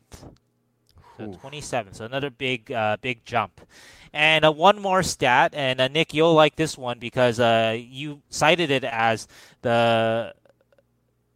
[1.17, 1.95] So 27.
[1.95, 3.61] So another big, uh, big jump.
[4.13, 8.23] And uh, one more stat, and uh, Nick, you'll like this one because uh, you
[8.31, 9.27] cited it as
[9.63, 10.35] the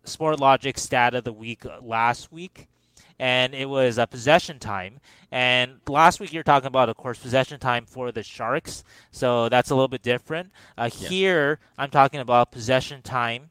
[0.04, 2.68] Sportlogiq stat of the week uh, last week,
[3.18, 5.00] and it was a possession time.
[5.30, 9.70] And last week you're talking about, of course, possession time for the Sharks, so that's
[9.70, 10.50] a little bit different.
[10.76, 11.08] Uh, Yeah.
[11.08, 13.50] Here I'm talking about possession time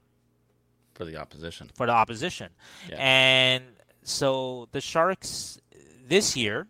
[0.95, 1.69] For the opposition.
[1.73, 2.49] for the opposition.
[2.89, 2.95] Yeah.
[2.99, 3.63] And
[4.03, 5.59] so the Sharks
[6.07, 6.67] this year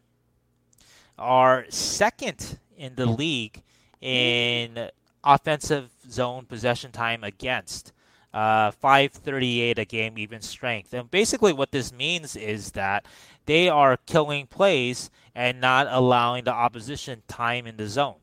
[1.17, 3.63] are second in the league
[4.01, 4.89] in
[5.23, 7.91] offensive zone possession time against.
[8.37, 10.93] Uh, 538 a game, even strength.
[10.93, 13.07] And basically, what this means is that
[13.47, 18.17] they are killing plays and not allowing the opposition time in the zone.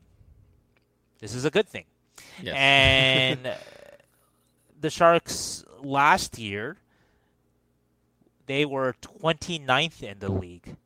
[1.19, 1.83] This is a good thing.
[2.41, 2.55] Yes.
[2.57, 3.57] And
[4.79, 6.77] the Sharks last year,
[8.45, 10.77] they were 29th in the league.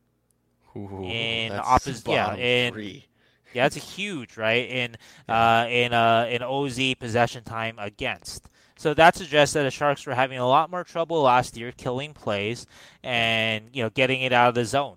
[0.75, 3.05] Ooh, In opposite- yeah, in- three.
[3.53, 4.97] Yeah, that's a huge right in
[5.29, 8.47] uh, in uh, in OZ possession time against.
[8.79, 12.13] So that suggests that the Sharks were having a lot more trouble last year killing
[12.13, 12.65] plays
[13.03, 14.95] and you know getting it out of the zone.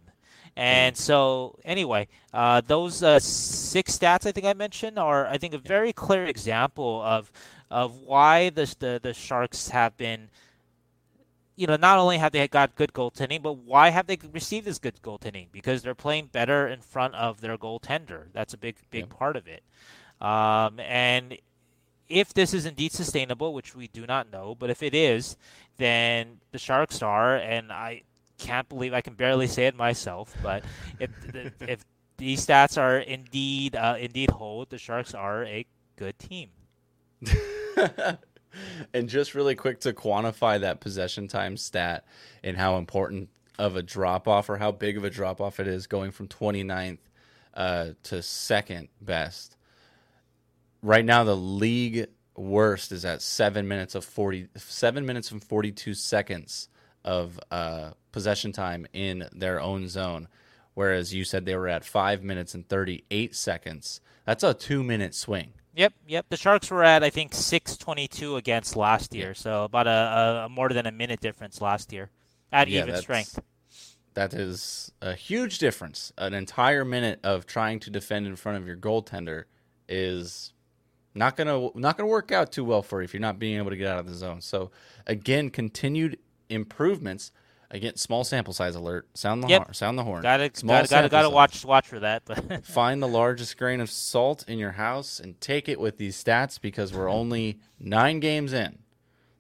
[0.57, 5.53] And so anyway, uh, those uh, six stats I think I mentioned are I think
[5.53, 7.33] a very clear example of
[7.73, 10.31] of why the the, the Sharks have been
[11.57, 14.79] you know, not only have they got good goaltending, but why have they received this
[14.79, 15.49] good goaltending?
[15.51, 18.27] Because they're playing better in front of their goaltender.
[18.33, 19.11] That's a big, big Yep.
[19.11, 19.65] part of it.
[20.21, 21.37] Um, and
[22.09, 25.37] if this is indeed sustainable, which we do not know, but if it is,
[25.79, 28.03] then the Sharks are, and I
[28.39, 30.65] can't believe I can barely say it myself, but
[30.99, 31.11] if
[31.61, 31.85] if
[32.19, 36.51] these stats are indeed uh, indeed hold, the Sharks are a good team.
[38.95, 42.05] and just really quick to quantify that possession time stat
[42.43, 45.69] and how important of a drop off or how big of a drop off it
[45.69, 46.99] is going from 29th
[47.55, 49.57] uh, to second best.
[50.83, 55.95] Right now, the league worst is at seven minutes of 40, seven minutes and 42
[55.95, 56.69] seconds
[57.05, 60.29] of uh, possession time in their own zone.
[60.75, 64.01] Whereas you said they were at five minutes and 38 seconds.
[64.25, 65.53] That's a two minute swing.
[65.75, 66.27] Yep, yep.
[66.29, 70.69] The Sharks were at I think 622 against last year, so about a, a more
[70.69, 72.11] than a minute difference last year
[72.51, 73.39] at Yeah, even strength.
[74.15, 76.13] That is a huge difference.
[76.19, 79.45] An entire minute of trying to defend in front of your goaltender
[79.89, 80.53] is
[81.15, 83.71] not gonna not gonna work out too well for you if you're not being able
[83.71, 84.41] to get out of the zone.
[84.41, 84.71] So
[85.07, 87.33] again, continued improvements.
[87.71, 89.09] Again, small sample size alert.
[89.15, 89.63] Sound the Yep.
[89.63, 89.75] horn.
[89.75, 90.23] Sound the horn.
[90.23, 92.23] Got to Small got to got to watch watch for that.
[92.27, 96.23] But Find the largest grain of salt in your house and take it with these
[96.23, 98.79] stats because we're only nine games in.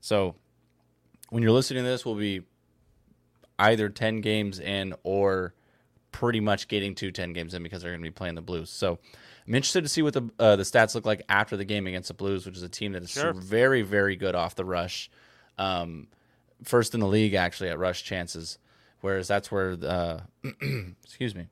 [0.00, 0.34] So
[1.28, 2.42] when you're listening to this, we'll be
[3.58, 5.52] either 10 games in or
[6.10, 8.70] pretty much getting to 10 games in because they're going to be playing the Blues.
[8.70, 8.98] So
[9.46, 12.08] I'm interested to see what the uh, the stats look like after the game against
[12.08, 13.32] the Blues, which is a team that is Sure.
[13.32, 15.10] very, very good off the rush.
[15.58, 16.06] Um,
[16.62, 18.58] first in the league, actually, at rush chances,
[19.00, 20.20] whereas that's where, uh,
[21.04, 21.48] excuse me,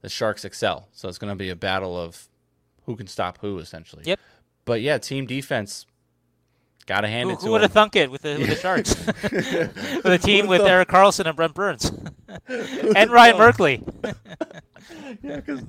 [0.00, 0.88] the Sharks excel.
[0.92, 2.28] So it's going to be a battle of
[2.86, 4.02] who can stop who, essentially.
[4.04, 4.18] Yep.
[4.64, 5.86] But yeah, team defense,
[6.86, 8.56] got to hand who, it to who would have thunk it with the, with the
[8.56, 8.94] Sharks?
[9.22, 11.90] with a team with Erik Karlsson and Brent Burns
[12.48, 14.14] and Ryan Merkley.
[15.22, 15.62] Yeah, because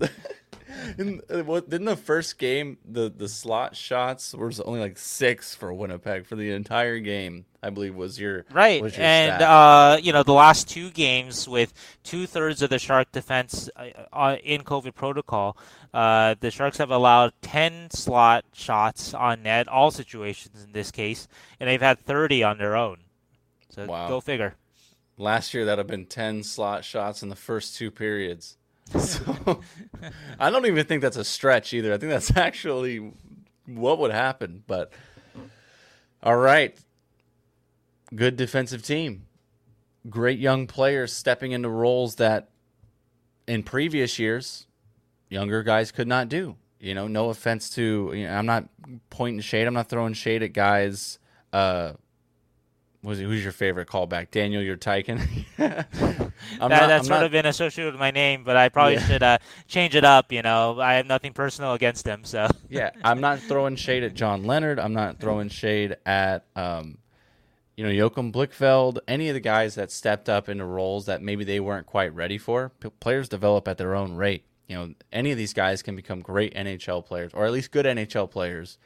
[0.97, 5.55] in uh, what didn't the first game the the slot shots was only like six
[5.55, 7.45] for Winnipeg for the entire game.
[7.61, 11.47] I believe was your Right, was your and uh, you know the last two games
[11.47, 15.57] with two thirds of the Shark defense uh, uh, in COVID protocol,
[15.93, 21.27] uh, the Sharks have allowed ten slot shots on net, all situations in this case,
[21.59, 22.97] and they've had thirty on their own.
[23.69, 24.07] So Wow.
[24.07, 24.55] go figure.
[25.17, 28.55] last year that'd have been ten slot shots in the first two periods.
[28.99, 29.61] So
[30.39, 31.93] I don't even think that's a stretch either.
[31.93, 33.11] I think that's actually
[33.65, 34.63] what would happen.
[34.65, 34.91] But
[36.23, 36.77] all right,
[38.15, 39.25] good defensive team,
[40.09, 42.49] great young players stepping into roles that
[43.47, 44.67] in previous years
[45.29, 46.55] younger guys could not do.
[46.79, 48.69] You know, no offense to you know, I'm not
[49.09, 49.67] pointing shade.
[49.67, 51.19] I'm not throwing shade at guys.
[51.51, 51.93] Uh,
[53.01, 54.29] was who's your favorite callback?
[54.31, 55.19] Daniel, you're Tyken.
[55.57, 58.69] I'm that, not- that's I'm sort not- of been associated with my name, but I
[58.69, 59.07] probably Yeah.
[59.07, 60.31] should uh, change it up.
[60.31, 64.13] You know, I have nothing personal against him, so yeah, I'm not throwing shade at
[64.15, 64.79] John Leonard.
[64.79, 66.97] I'm not throwing shade at um,
[67.77, 71.45] you know, Joachim Blichfeld, any of the guys that stepped up into roles that maybe
[71.45, 72.73] they weren't quite ready for.
[72.81, 74.43] P- players develop at their own rate.
[74.67, 77.85] You know, any of these guys can become great NHL players, or at least good
[77.85, 78.77] NHL players,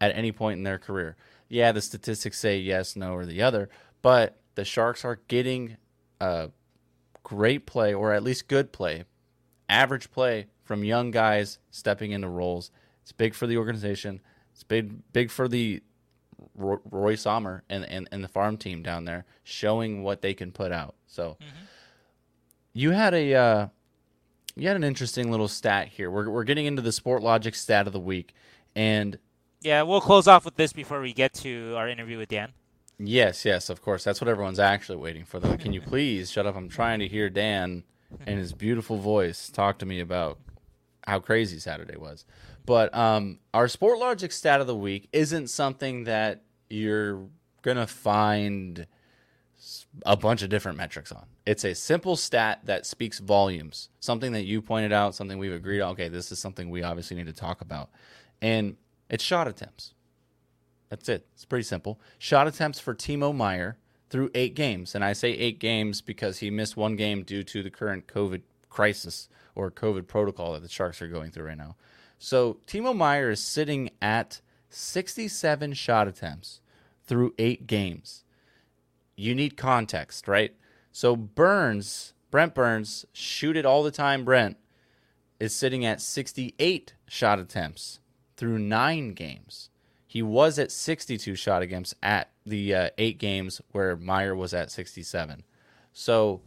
[0.00, 1.16] at any point in their career.
[1.48, 3.68] Yeah, the statistics say yes, no, or the other,
[4.02, 5.76] but the Sharks are getting
[6.20, 6.48] uh,
[7.22, 9.04] great play, or at least good play,
[9.68, 12.70] average play from young guys stepping into roles.
[13.02, 14.20] It's big for the organization.
[14.52, 15.82] It's big big for the
[16.54, 20.52] Ro- Roy Sommer and, and, and the farm team down there, showing what they can
[20.52, 20.94] put out.
[21.06, 21.36] So
[22.72, 23.68] you had a uh,
[24.56, 26.10] you had an interesting little stat here.
[26.10, 28.34] We're we're getting into the Sportlogiq stat of the week,
[28.74, 29.18] and
[29.64, 32.52] yeah, we'll close off with this before we get to our interview with Dan.
[32.98, 34.04] Yes, yes, of course.
[34.04, 35.40] That's what everyone's actually waiting for.
[35.40, 36.54] Though, can you please shut up?
[36.54, 37.82] I'm trying to hear Dan
[38.26, 40.38] and his beautiful voice talk to me about
[41.06, 42.24] how crazy Saturday was.
[42.66, 47.26] But um, our Sportlogiq stat of the week isn't something that you're
[47.62, 48.86] gonna find
[50.04, 51.24] a bunch of different metrics on.
[51.46, 53.88] It's a simple stat that speaks volumes.
[54.00, 55.92] Something that you pointed out, something we've agreed on.
[55.92, 57.90] Okay, this is something we obviously need to talk about,
[58.40, 58.76] and
[59.08, 59.94] it's shot attempts.
[60.88, 61.26] That's it.
[61.34, 62.00] It's pretty simple.
[62.18, 63.78] Shot attempts for Timo Meier
[64.10, 64.94] through eight games.
[64.94, 68.42] And I say eight games because he missed one game due to the current COVID
[68.68, 71.76] crisis or COVID protocol that the Sharks are going through right now.
[72.18, 74.40] So Timo Meier is sitting at
[74.70, 76.60] 67 shot attempts
[77.06, 78.24] through eight games.
[79.16, 80.54] You need context, right?
[80.92, 84.56] So Burns, Brent Burns, shoot it all the time, Brent,
[85.38, 88.00] is sitting at 68 shot attempts
[88.44, 89.70] through nine games.
[90.06, 94.70] He was at 62 shot attempts at the uh, eight games where Meier was at
[94.70, 95.44] 67.
[95.94, 96.42] So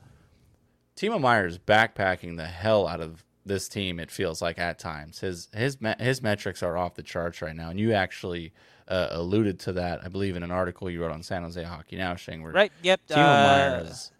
[0.95, 3.99] Timo Meier is backpacking the hell out of this team.
[3.99, 7.71] It feels like at times his his his metrics are off the charts right now,
[7.71, 8.53] and you actually
[8.87, 11.95] uh, alluded to that, I believe, in an article you wrote on San Jose Hockey
[11.95, 12.43] Now, Sheng.
[12.43, 12.71] Where right?
[12.83, 13.01] Yep.
[13.09, 14.11] Timo uh, Meier is.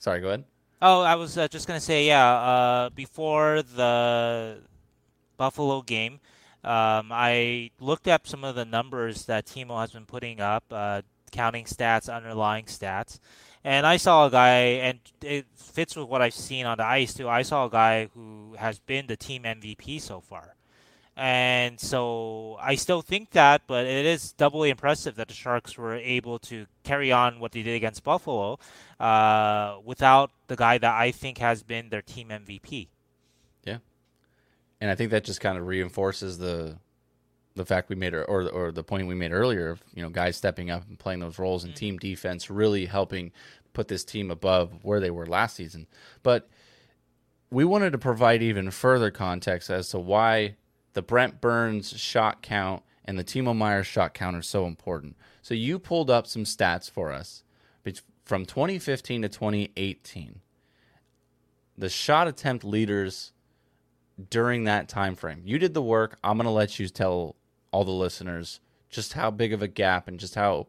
[0.00, 0.44] Sorry, go ahead.
[0.80, 2.34] Oh, I was uh, just gonna say, yeah.
[2.34, 4.60] Uh, before the
[5.36, 6.18] Buffalo game,
[6.64, 11.02] um, I looked up some of the numbers that Timo has been putting up, uh,
[11.30, 13.18] counting stats, underlying stats,
[13.64, 17.14] and I saw a guy, and it fits with what I've seen on the ice
[17.14, 17.28] too.
[17.28, 20.54] I saw a guy who has been the team MVP so far.
[21.16, 25.94] And so I still think that, but it is doubly impressive that the Sharks were
[25.94, 28.58] able to carry on what they did against Buffalo
[28.98, 32.88] uh, without the guy that I think has been their team MVP.
[33.62, 33.78] Yeah,
[34.82, 36.76] and I think that just kind of reinforces the
[37.54, 40.36] the fact we made or or the point we made earlier of you know guys
[40.36, 41.78] stepping up and playing those roles and mm-hmm.
[41.78, 43.30] team defense really helping
[43.74, 45.86] put this team above where they were last season.
[46.24, 46.48] But
[47.48, 50.56] we wanted to provide even further context as to why
[50.94, 55.14] the Brent Burns shot count and the Timo Meier shot count are so important.
[55.42, 57.44] So you pulled up some stats for us
[58.24, 60.40] from 2015 to 2018.
[61.78, 63.32] The shot attempt leaders
[64.30, 65.42] during that time frame.
[65.44, 66.18] You did the work.
[66.22, 67.36] I'm going to let you tell
[67.70, 70.68] all the listeners just how big of a gap and just how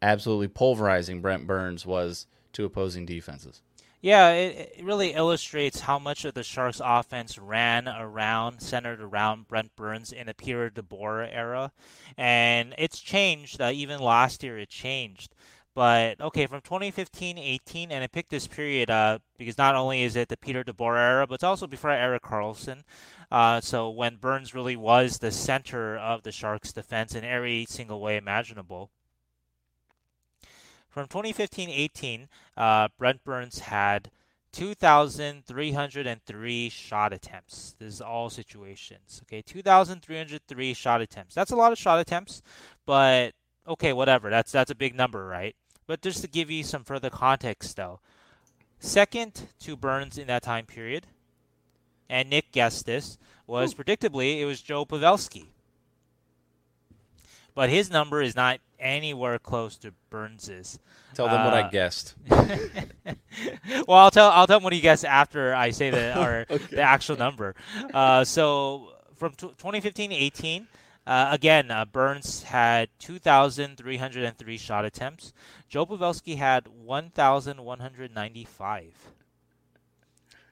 [0.00, 3.62] absolutely pulverizing Brent Burns was to opposing defenses.
[4.00, 9.48] Yeah, it, it, really illustrates how much of the Sharks' offense ran around, centered around
[9.48, 11.72] Brent Burns in the Peter DeBoer era.
[12.16, 13.60] And it's changed.
[13.60, 15.34] Uh, even last year, it changed.
[15.76, 20.16] But okay, from 2015 18, and I picked this period uh, because not only is
[20.16, 22.82] it the Peter DeBoer era, but it's also before Erik Karlsson.
[23.30, 28.00] Uh, so when Burns really was the center of the Sharks' defense in every single
[28.00, 28.88] way imaginable.
[30.88, 34.10] From 2015-18, uh, Brent Burns had
[34.52, 37.74] 2,303 shot attempts.
[37.78, 39.20] This is all situations.
[39.24, 41.34] Okay, 2,303 shot attempts.
[41.34, 42.40] That's a lot of shot attempts,
[42.86, 43.34] but
[43.68, 44.30] okay, whatever.
[44.30, 45.54] That's that's a big number, right?
[45.86, 48.00] But just to give you some further context, though,
[48.78, 51.06] second to Burns in that time period,
[52.08, 53.76] and Nick guessed this, was Ooh.
[53.76, 55.46] predictably it was Joe Pavelski.
[57.54, 60.78] But his number is not anywhere close to Burns's.
[61.14, 62.14] Tell them uh, what I uh, guessed.
[62.28, 66.76] well, I'll tell I'll tell them what he guessed after I say the or okay.
[66.76, 67.54] the actual number.
[67.94, 70.66] Uh, so from t- 2015 18,
[71.06, 75.32] uh, again, uh, Burns had 2,303 shot attempts.
[75.68, 78.94] Joe Pavelski had 1,195.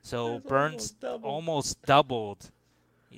[0.02, 2.50] So That's Burns almost, almost doubled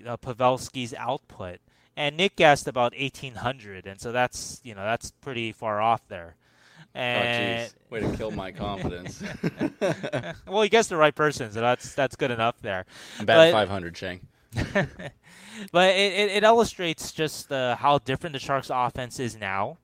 [0.07, 1.59] uh, Pavelski's output
[1.97, 6.37] and Nick guessed about 1800, and so that's you know that's pretty far off there.
[6.95, 9.23] Oh, and oh, way to kill my confidence.
[10.47, 12.85] well, he guessed the right person, so that's that's good enough there.
[13.19, 14.21] I'm batting 500, Sheng.
[15.73, 19.79] but it, it, it, illustrates just how different the Sharks' offense is now.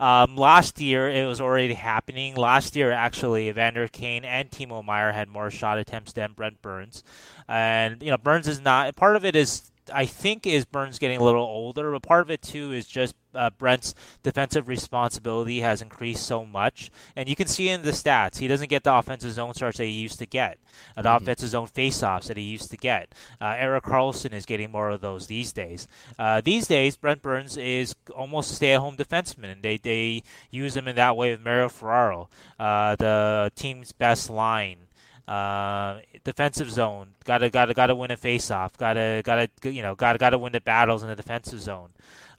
[0.00, 2.34] Um, last year, it was already happening.
[2.34, 7.04] Last year, actually, Evander Kane and Timo Meier had more shot attempts than Brent Burns.
[7.48, 11.18] And, you know, Burns is not, part of it is I think is Burns getting
[11.18, 15.82] a little older, but part of it too is just uh, Brent's defensive responsibility has
[15.82, 19.32] increased so much, and you can see in the stats he doesn't get the offensive
[19.32, 20.58] zone starts that he used to get,
[20.96, 21.22] uh, the mm-hmm.
[21.22, 23.12] offensive zone faceoffs that he used to get.
[23.40, 25.88] Uh, Erik Karlsson is getting more of those these days.
[26.18, 30.86] Uh, these days, Brent Burns is almost a stay-at-home defenseman, and they they use him
[30.86, 34.88] in that way with Mario Ferraro, uh, the team's best line.
[35.32, 37.14] Uh, defensive zone.
[37.24, 38.76] Gotta gotta gotta win a face-off.
[38.76, 41.88] Gotta gotta you know gotta gotta win the battles in the defensive zone.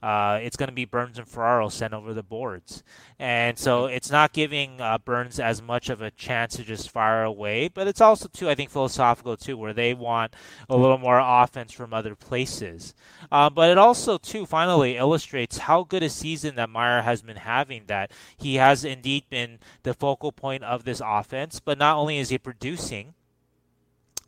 [0.04, 2.82] Uh, it's going to be Burns and Ferraro sent over the boards.
[3.18, 7.22] And so it's not giving uh, Burns as much of a chance to just fire
[7.22, 10.34] away, but it's also, too, I think, philosophical, too, where they want
[10.68, 12.92] a little more offense from other places.
[13.32, 17.36] Uh, but it also, too, finally illustrates how good a season that Meier has been
[17.36, 22.18] having, that he has indeed been the focal point of this offense, but not only
[22.18, 23.14] is he producing,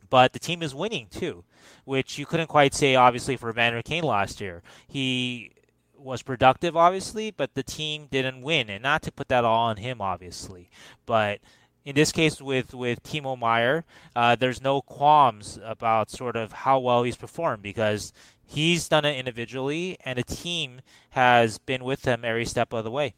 [0.09, 1.43] but the team is winning too,
[1.85, 4.63] which you couldn't quite say obviously for Vander Kane last year.
[4.87, 5.51] He
[5.97, 9.77] was productive, obviously, but the team didn't win, and not to put that all on
[9.77, 10.69] him, obviously,
[11.05, 11.39] but
[11.87, 16.79] in this case with with Timo Meier, uh, there's no qualms about sort of how
[16.79, 18.11] well he's performed because
[18.45, 20.81] he's done it individually, and the team
[21.11, 23.13] has been with him every step of the way.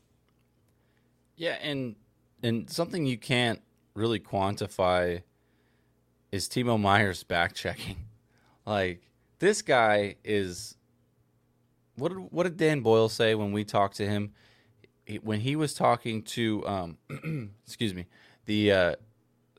[1.36, 1.96] Yeah, and
[2.44, 3.62] and something you can't
[3.96, 5.24] really quantify
[6.32, 7.98] is Timo Meier's back checking.
[8.66, 9.02] Like
[9.40, 10.76] this guy is
[12.00, 14.34] what did, what did Dan Boyle say when we talked to him?
[15.06, 16.98] He, when he was talking to um,
[17.66, 18.06] excuse me,
[18.46, 18.96] the uh,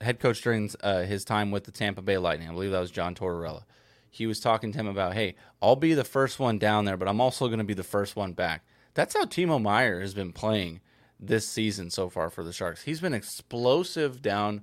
[0.01, 2.91] head coach during uh, his time with the Tampa Bay Lightning, I believe that was
[2.91, 3.63] John Tortorella.
[4.11, 7.09] He was talking to him about, hey, I'll be the first one down there, but
[7.09, 8.65] I'm also going to be the first one back.
[8.95, 10.81] That's how Timo Meier has been playing
[11.21, 12.83] this season so far for the Sharks.
[12.83, 14.63] He's been explosive down,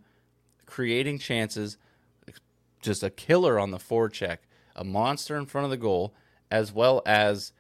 [0.66, 1.78] creating chances,
[2.82, 4.40] just a killer on the forecheck,
[4.76, 6.14] a monster in front of the goal,
[6.52, 7.54] as well as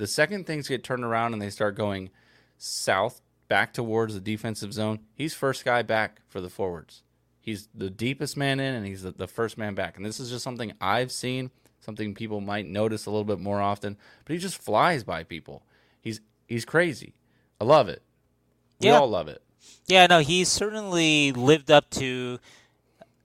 [0.00, 2.08] the second things get turned around and they start going
[2.56, 5.00] south back towards the defensive zone.
[5.14, 7.02] He's first guy back for the forwards.
[7.38, 9.98] He's the deepest man in and he's the, the first man back.
[9.98, 13.60] And this is just something I've seen, something people might notice a little bit more
[13.60, 15.64] often, but he just flies by people.
[16.00, 17.12] He's he's crazy.
[17.60, 18.02] I love it.
[18.80, 19.00] We Yeah.
[19.00, 19.42] all love it.
[19.86, 22.38] Yeah, no, he's certainly lived up to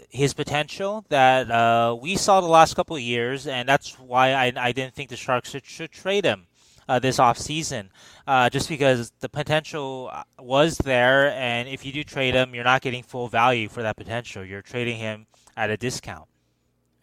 [0.09, 4.51] his potential that uh, we saw the last couple of years, and that's why I,
[4.57, 6.47] I didn't think the Sharks should, should trade him
[6.87, 7.89] uh, this offseason,
[8.27, 12.63] uh, just because the potential uh, was there, and if you do trade him, you're
[12.63, 14.43] not getting full value for that potential.
[14.43, 15.27] You're trading him
[15.57, 16.27] at a discount.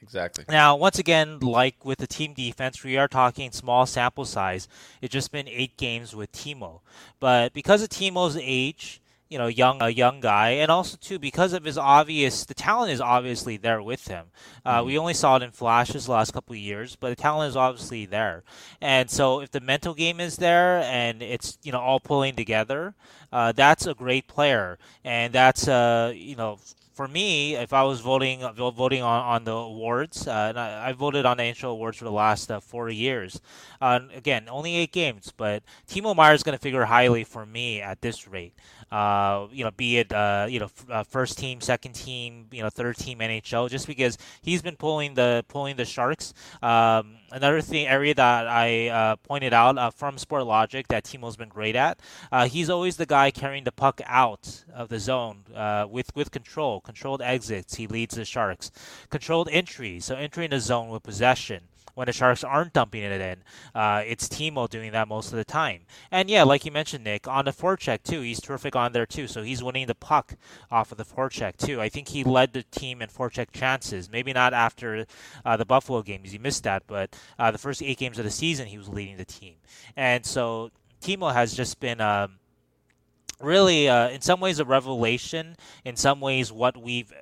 [0.00, 0.44] Exactly.
[0.48, 4.66] Now, once again, like with the team defense, we are talking small sample size.
[5.00, 6.80] It's just been eight games with Timo,
[7.20, 9.01] but because of Timo's age,
[9.32, 12.92] you know, young a young guy, and also too because of his obvious, the talent
[12.92, 14.26] is obviously there with him.
[14.64, 17.48] Uh, We only saw it in flashes the last couple of years, but the talent
[17.50, 18.44] is obviously there.
[18.80, 22.94] And so, if the mental game is there and it's you know all pulling together,
[23.32, 26.58] uh, that's a great player, and that's uh you know
[26.92, 31.26] for me, if I was voting voting on, on the awards, uh, I, I voted
[31.26, 33.40] on the NHL awards for the last uh, four years.
[33.80, 37.80] Uh, again, only eight games, but Timo Meier is going to figure highly for me
[37.80, 38.54] at this rate.
[38.92, 42.62] Uh, you know, be it uh, you know f- uh, first team, second team, you
[42.62, 46.34] know, third team NHL, just because he's been pulling the pulling the Sharks.
[46.62, 51.48] Um, another thing area that I uh, pointed out uh, from Sportlogiq that Timo's been
[51.48, 55.86] great at, uh, he's always the guy carrying the puck out of the zone uh,
[55.90, 57.76] with with control, controlled exits.
[57.76, 58.70] He leads the Sharks,
[59.10, 61.64] controlled entries, so entering the zone with possession.
[61.94, 63.42] When the Sharks aren't dumping it in,
[63.74, 65.82] uh, it's Timo doing that most of the time.
[66.10, 69.28] And yeah, like you mentioned, Nick, on the forecheck too, he's terrific on there too.
[69.28, 70.36] So he's winning the puck
[70.70, 71.82] off of the forecheck too.
[71.82, 74.10] I think he led the team in forecheck chances.
[74.10, 75.04] Maybe not after
[75.44, 78.30] uh, the Buffalo games, he missed that, but uh, the first eight games of the
[78.30, 79.56] season, he was leading the team.
[79.94, 80.70] And so
[81.02, 82.00] Timo has just been.
[82.00, 82.38] Um,
[83.42, 85.56] really, uh, in some ways, a revelation.
[85.84, 87.12] In some ways, what we've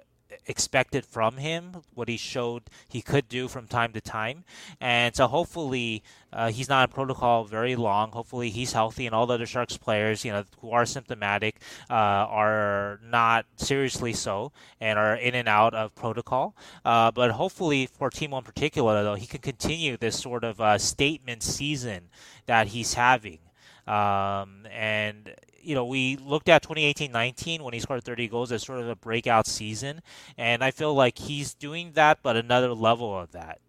[0.47, 4.45] expected from him, what he showed he could do from time to time.
[4.81, 6.03] And so hopefully
[6.33, 8.11] uh, he's not in protocol very long.
[8.13, 11.95] Hopefully he's healthy and all the other Sharks players, you know, who are symptomatic uh,
[11.95, 16.57] are not seriously so and are in and out of protocol.
[16.85, 20.79] Uh, but hopefully for Timo in particular, though, he can continue this sort of uh,
[20.79, 22.09] statement season
[22.47, 23.39] that he's having.
[23.87, 28.81] Um, and you know, we looked at 2018-19 when he scored 30 goals as sort
[28.81, 30.03] of a breakout season,
[30.37, 33.61] and I feel like he's doing that, but another level of that.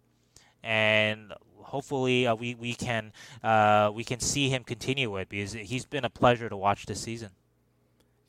[0.62, 3.12] And hopefully, uh, we we can
[3.42, 7.00] uh, we can see him continue it because he's been a pleasure to watch this
[7.00, 7.30] season.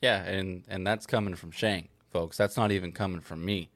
[0.00, 2.36] Yeah, and and that's coming from Sheng, folks.
[2.36, 3.70] That's not even coming from me.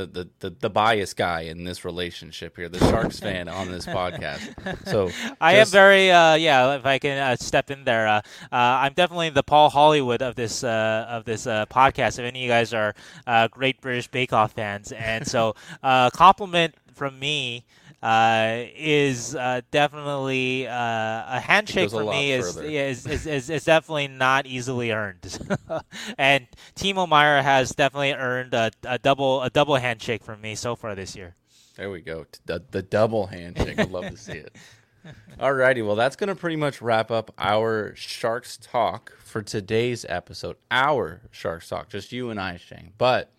[0.00, 3.84] The, the, the, the bias guy in this relationship here, the Sharks fan on this
[3.84, 4.88] podcast.
[4.88, 6.76] So I am very, uh, yeah.
[6.76, 10.36] If I can uh, step in there, uh, uh, I'm definitely the Paul Hollywood of
[10.36, 12.18] this uh, of this uh, podcast.
[12.18, 12.94] If any of you guys are
[13.26, 17.64] uh, Great British Bake Off fans, and so uh, compliment from me
[18.02, 23.64] uh, is uh, definitely uh, a handshake a for me is, is, is, is is
[23.66, 25.38] definitely not easily earned,
[26.18, 26.46] and
[26.76, 30.94] Timo Meier has definitely earned a, a double a double handshake from me so far
[30.94, 31.34] this year.
[31.76, 32.26] There we go.
[32.46, 33.78] The, the double handshake.
[33.78, 34.54] I'd love to see it.
[35.40, 40.56] Alrighty, well, that's going to pretty much wrap up our Sharks talk for today's episode.
[40.70, 42.92] Our Sharks talk, just you and I, Sheng.
[42.98, 43.32] But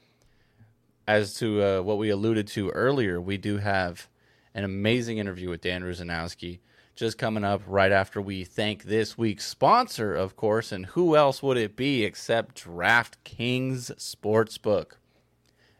[1.07, 4.07] as to uh, what we alluded to earlier, we do have
[4.53, 6.59] an amazing interview with Dan Rusanowsky
[6.95, 10.71] just coming up right after we thank this week's sponsor, of course.
[10.71, 14.93] And who else would it be except DraftKings Sportsbook?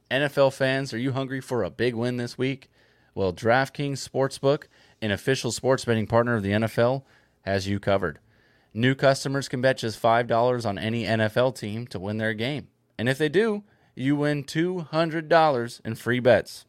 [0.09, 2.69] NFL fans, are you hungry for a big win this week?
[3.13, 4.65] Well, DraftKings Sportsbook
[5.01, 7.03] an official sports betting partner of the NFL,
[7.41, 8.19] has you covered.
[8.73, 12.67] New customers can bet just $5 on any NFL team to win their game.
[12.97, 13.63] And if they do,
[13.95, 16.65] you win $200 in free bets.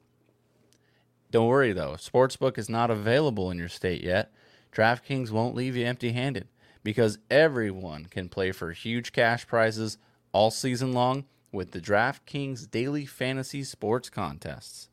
[1.32, 4.30] Don't worry though, Sportsbook is not available in your state yet.
[4.70, 6.46] DraftKings won't leave you empty handed
[6.84, 9.96] because everyone can play for huge cash prizes
[10.32, 14.90] all season long with the DraftKings Daily Fantasy Sports Contests.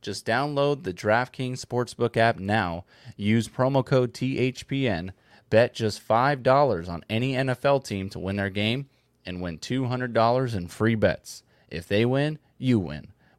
[0.00, 2.86] Just download the DraftKings Sportsbook app now,
[3.18, 5.10] use promo code THPN,
[5.50, 8.88] bet just $5 on any NFL team to win their game,
[9.26, 11.42] and win $200 in free bets.
[11.68, 13.08] If they win, you win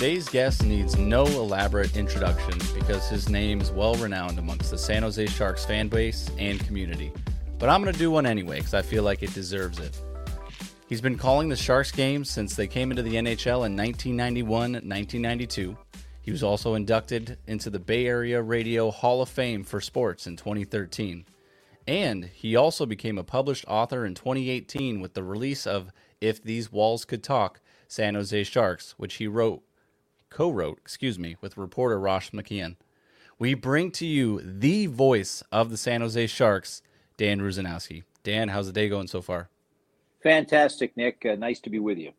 [0.00, 5.02] Today's guest needs no elaborate introduction because his name is well renowned amongst the San
[5.02, 7.12] Jose Sharks fan base and community.
[7.58, 10.00] But I'm going to do one anyway because I feel like it deserves it.
[10.88, 15.76] He's been calling the Sharks games since they came into the NHL in 1991 1992.
[16.22, 20.34] He was also inducted into the Bay Area Radio Hall of Fame for Sports in
[20.34, 21.26] 2013.
[21.86, 25.92] And he also became a published author in 2018 with the release of
[26.22, 29.62] If These Walls Could Talk San Jose Sharks, which he wrote
[30.30, 32.76] co-wrote, excuse me, with reporter Ross McKeon.
[33.38, 36.82] We bring to you the voice of the San Jose Sharks,
[37.16, 38.04] Dan Rusanowsky.
[38.22, 39.48] Dan, how's the day going so far?
[40.22, 41.24] Fantastic, Nick.
[41.24, 42.12] Uh, nice to be with you.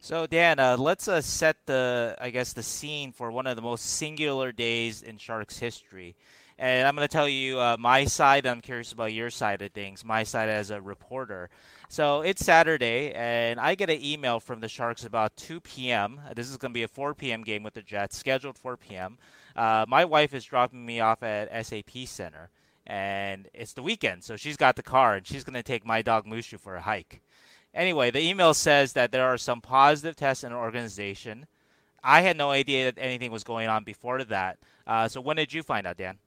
[0.00, 3.62] So, Dan, uh, let's uh, set the, I guess, the scene for one of the
[3.62, 6.14] most singular days in Sharks history.
[6.58, 8.46] And I'm going to tell you uh, my side.
[8.46, 10.04] I'm curious about your side of things.
[10.04, 11.50] My side as a reporter.
[11.88, 16.20] So it's Saturday, and I get an email from the Sharks about 2 p.m.
[16.34, 17.42] This is going to be a 4 p.m.
[17.42, 19.18] game with the Jets, scheduled 4 p.m.
[19.54, 22.50] Uh, my wife is dropping me off at SAP Center,
[22.86, 26.02] and it's the weekend, so she's got the car, and she's going to take my
[26.02, 27.20] dog Mushu for a hike.
[27.72, 31.46] Anyway, the email says that there are some positive tests in the organization.
[32.02, 34.58] I had no idea that anything was going on before that.
[34.86, 36.18] Uh, so when did you find out, Dan?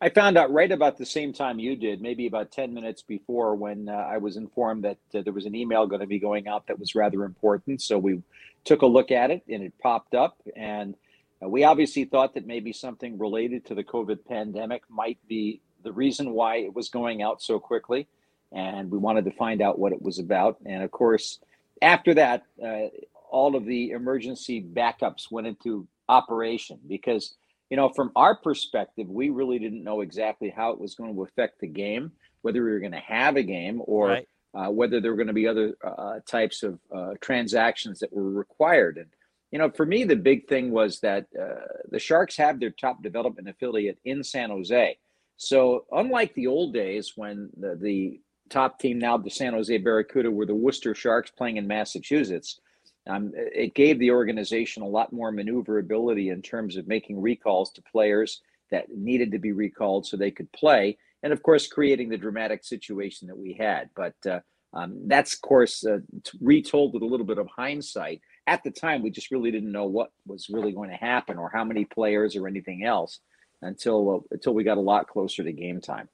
[0.00, 3.54] I found out right about the same time you did, maybe about 10 minutes before
[3.54, 6.48] when uh, I was informed that uh, there was an email going to be going
[6.48, 7.82] out that was rather important.
[7.82, 8.22] So we
[8.64, 10.40] took a look at it and it popped up.
[10.56, 10.94] And
[11.42, 15.92] uh, we obviously thought that maybe something related to the COVID pandemic might be the
[15.92, 18.08] reason why it was going out so quickly.
[18.52, 20.58] And we wanted to find out what it was about.
[20.64, 21.40] And of course,
[21.82, 22.88] after that, uh,
[23.30, 27.34] all of the emergency backups went into operation because
[27.70, 31.22] you know, from our perspective, we really didn't know exactly how it was going to
[31.22, 32.12] affect the game,
[32.42, 34.28] whether we were going to have a game or right.
[34.54, 38.30] uh, whether there were going to be other uh, types of uh, transactions that were
[38.30, 38.98] required.
[38.98, 39.08] And,
[39.50, 43.02] you know, for me, the big thing was that uh, the Sharks have their top
[43.02, 44.98] development affiliate in San Jose.
[45.36, 50.30] So, unlike the old days when the, the top team, now the San Jose Barracuda,
[50.30, 52.60] were the Worcester Sharks playing in Massachusetts,
[53.06, 57.82] um, it gave the organization a lot more maneuverability in terms of making recalls to
[57.82, 58.40] players
[58.70, 62.64] that needed to be recalled so they could play, and of course, creating the dramatic
[62.64, 63.90] situation that we had.
[63.94, 64.40] But uh,
[64.72, 65.98] um, that's, of course, uh,
[66.40, 68.20] retold with a little bit of hindsight.
[68.46, 71.50] At the time, we just really didn't know what was really going to happen or
[71.52, 73.20] how many players or anything else
[73.62, 76.08] until uh, until we got a lot closer to game time.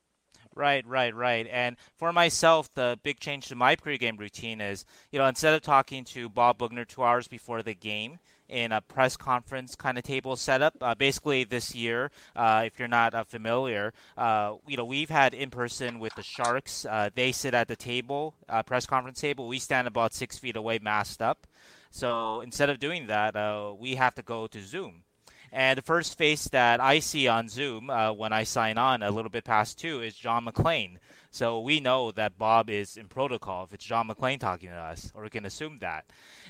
[0.54, 1.46] Right, right, right.
[1.50, 5.62] And for myself, the big change to my pregame routine is, you know, instead of
[5.62, 8.18] talking to Bob Boughner two hours before the game
[8.50, 12.86] in a press conference kind of table setup, uh, basically this year, uh, if you're
[12.86, 16.84] not uh, familiar, uh, you know, we've had in person with the Sharks.
[16.84, 19.48] Uh, they sit at the table, uh, press conference table.
[19.48, 21.46] We stand about six feet away, masked up.
[21.90, 23.34] So instead of doing that,
[23.78, 25.04] we have to go to Zoom.
[25.52, 29.10] And the first face that I see on Zoom uh, when I sign on a
[29.10, 30.98] little bit past two is John MacLean.
[31.30, 35.12] So we know that Bob is in protocol if it's John MacLean talking to us,
[35.14, 36.06] or we can assume that.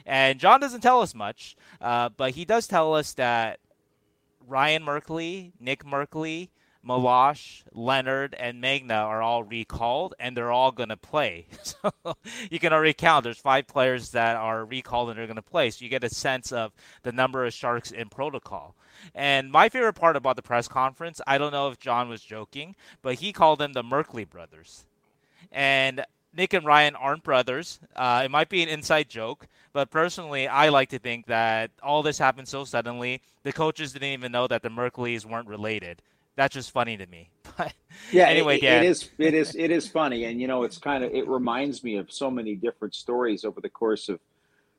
[0.07, 3.59] And John doesn't tell us much, uh, but he does tell us that
[4.47, 6.49] Ryan Merkley, Nick Merkley,
[6.87, 11.47] Meloche, Leonard, and Megna are all recalled, and they're all going to play.
[11.63, 12.17] So
[12.51, 13.25] you can already count.
[13.25, 15.71] There's five players that are recalled and they're going to play.
[15.71, 16.73] So you get a sense of
[17.03, 18.75] the number of Sharks in protocol.
[19.15, 22.77] And my favorite part about the press conference, I don't know if John was joking,
[23.01, 24.85] but he called them the Merkley brothers.
[25.51, 26.05] And
[26.35, 27.81] Nick and Ryan aren't brothers.
[27.95, 32.03] Uh, it might be an inside joke, but personally, I like to think that all
[32.03, 33.21] this happened so suddenly.
[33.43, 36.01] The coaches didn't even know that the Merkleys weren't related.
[36.37, 37.31] That's just funny to me.
[37.59, 37.75] But
[38.11, 38.83] yeah, anyway, it, Dan.
[38.83, 41.85] it is it is it is funny, and you know, it's kind of it reminds
[41.85, 44.19] me of so many different stories over the course of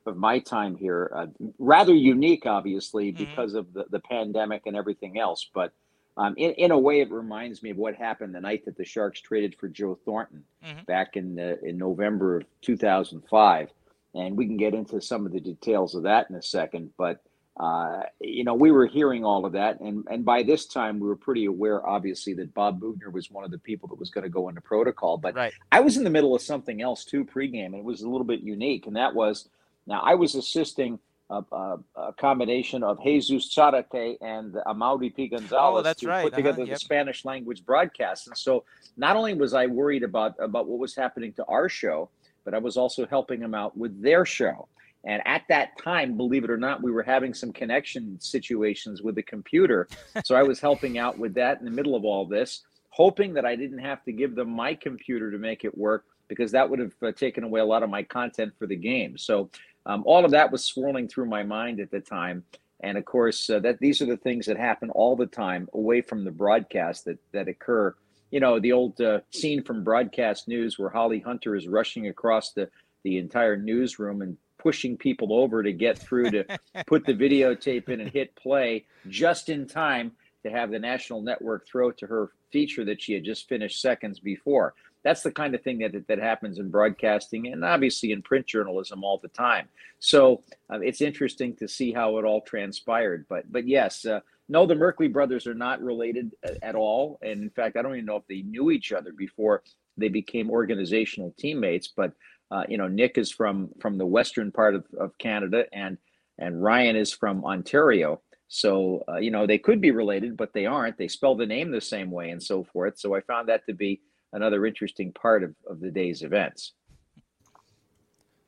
[0.06, 1.10] of my time here.
[1.14, 1.26] Uh,
[1.60, 3.16] rather unique, obviously, Mhm.
[3.18, 5.48] because of the, the pandemic and everything else.
[5.54, 5.72] But
[6.16, 8.84] um, in, in a way, it reminds me of what happened the night that the
[8.84, 10.84] Sharks traded for Joe Thornton Mhm.
[10.86, 13.70] back in uh, in November of 2005.
[14.16, 16.90] And we can get into some of the details of that in a second.
[16.98, 17.22] But
[17.58, 21.06] uh, you know, we were hearing all of that, and and by this time, we
[21.06, 24.24] were pretty aware, obviously, that Bob Boughner was one of the people that was going
[24.24, 25.18] to go into protocol.
[25.18, 25.52] But right.
[25.70, 28.26] I was in the middle of something else too pregame, and it was a little
[28.26, 29.48] bit unique, and that was
[29.86, 30.98] now I was assisting
[31.30, 36.24] a, a, a combination of Jesus Charate and Amaury Pi-González Oh, that's to right.
[36.24, 36.74] put Uh-huh, together yep.
[36.74, 38.26] the Spanish language broadcast.
[38.26, 38.64] And so
[38.96, 42.10] not only was I worried about about what was happening to our show,
[42.44, 44.68] but I was also helping them out with their show.
[45.06, 49.14] And at that time, believe it or not, we were having some connection situations with
[49.14, 49.88] the computer.
[50.24, 53.44] So I was helping out with that in the middle of all this, hoping that
[53.44, 56.78] I didn't have to give them my computer to make it work because that would
[56.78, 59.18] have uh, taken away a lot of my content for the game.
[59.18, 59.50] So
[59.86, 62.44] um, all of that was swirling through my mind at the time.
[62.80, 66.00] And of course, uh, that these are the things that happen all the time away
[66.00, 67.94] from the broadcast that that occur.
[68.30, 72.52] You know, the old uh, scene from broadcast news where Holly Hunter is rushing across
[72.52, 72.68] the
[73.02, 76.44] the entire newsroom and pushing people over to get through to
[76.86, 80.10] put the videotape in and hit play just in time
[80.42, 84.18] to have the national network throw to her feature that she had just finished seconds
[84.18, 84.72] before.
[85.02, 89.04] That's the kind of thing that that happens in broadcasting and obviously in print journalism
[89.04, 89.68] all the time.
[89.98, 90.42] So
[90.72, 93.26] uh, it's interesting to see how it all transpired.
[93.28, 97.50] But but yes, uh, no, the Merkley brothers are not related at all, and in
[97.50, 99.62] fact, I don't even know if they knew each other before
[99.98, 101.88] they became organizational teammates.
[101.88, 102.12] But
[102.50, 105.98] uh, you know, Nick is from from the western part of, of Canada, and
[106.38, 108.20] and Ryan is from Ontario.
[108.48, 110.98] So uh, you know, they could be related, but they aren't.
[110.98, 112.98] They spell the name the same way and so forth.
[112.98, 114.00] So I found that to be
[114.32, 116.72] another interesting part of, of the day's events.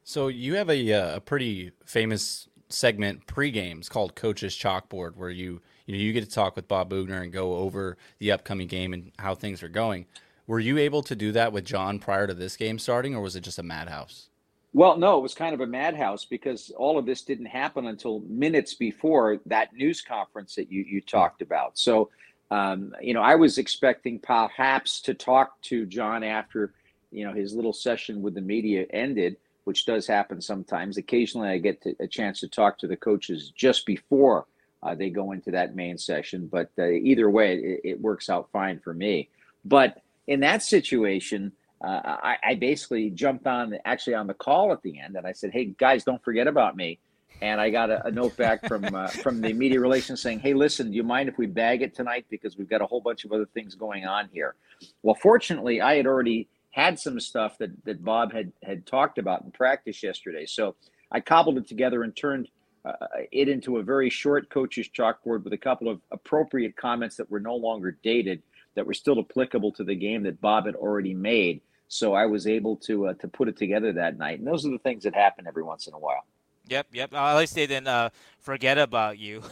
[0.04, 5.60] So you have a uh, a pretty famous segment pre-games called Coach's Chalkboard, where you
[5.86, 8.92] you know you get to talk with Bob Boughner and go over the upcoming game
[8.92, 10.06] and how things are going.
[10.46, 13.34] Were you able to do that with John prior to this game starting, or was
[13.34, 14.28] it just a madhouse?
[14.72, 18.20] Well, no, it was kind of a madhouse because all of this didn't happen until
[18.28, 21.78] minutes before that news conference that you, you talked about.
[21.78, 22.10] So,
[22.50, 26.74] um, you know, I was expecting perhaps to talk to John after,
[27.10, 30.98] you know, his little session with the media ended, which does happen sometimes.
[30.98, 34.46] Occasionally, I get to, a chance to talk to the coaches just before
[34.82, 36.48] uh, they go into that main session.
[36.52, 39.30] But uh, either way, it, it works out fine for me.
[39.64, 41.52] But in that situation,
[41.82, 45.32] uh, I, I basically jumped on actually on the call at the end, and I
[45.32, 46.98] said, "Hey guys, don't forget about me."
[47.42, 50.54] And I got a, a note back from uh, from the media relations saying, "Hey,
[50.54, 53.24] listen, do you mind if we bag it tonight because we've got a whole bunch
[53.24, 54.54] of other things going on here?"
[55.02, 59.42] Well, fortunately, I had already had some stuff that that Bob had had talked about
[59.42, 60.76] in practice yesterday, so
[61.12, 62.48] I cobbled it together and turned
[62.86, 62.92] uh,
[63.32, 67.40] it into a very short coach's chalkboard with a couple of appropriate comments that were
[67.40, 68.42] no longer dated
[68.76, 71.60] that were still applicable to the game that Bob had already made.
[71.88, 74.70] So I was able to uh, to put it together that night, and those are
[74.70, 76.24] the things that happen every once in a while.
[76.68, 77.12] Yep, yep.
[77.12, 78.10] Uh, at least they didn't uh,
[78.40, 79.42] forget about you.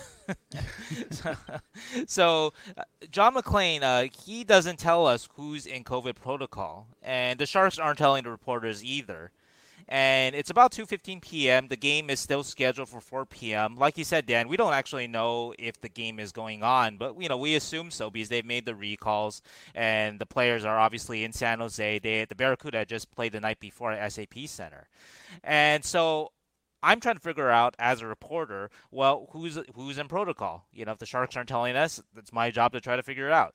[1.11, 1.37] so,
[2.07, 7.47] so uh, John MacLean, uh, he doesn't tell us who's in COVID protocol, and the
[7.47, 9.31] Sharks aren't telling the reporters either.
[9.89, 11.69] And it's about 2:15 p.m.
[11.69, 13.77] The game is still scheduled for 4 p.m.
[13.77, 17.21] Like you said, Dan, we don't actually know if the game is going on, but
[17.21, 19.43] you know we assume so because they've made the recalls,
[19.75, 21.99] and the players are obviously in San Jose.
[21.99, 24.89] They the Barracuda just played the night before at SAP Center,
[25.43, 26.33] and so
[26.83, 30.67] I'm trying to figure out as a reporter, well, who's who's in protocol?
[30.73, 33.27] You know, if the Sharks aren't telling us, it's my job to try to figure
[33.27, 33.55] it out.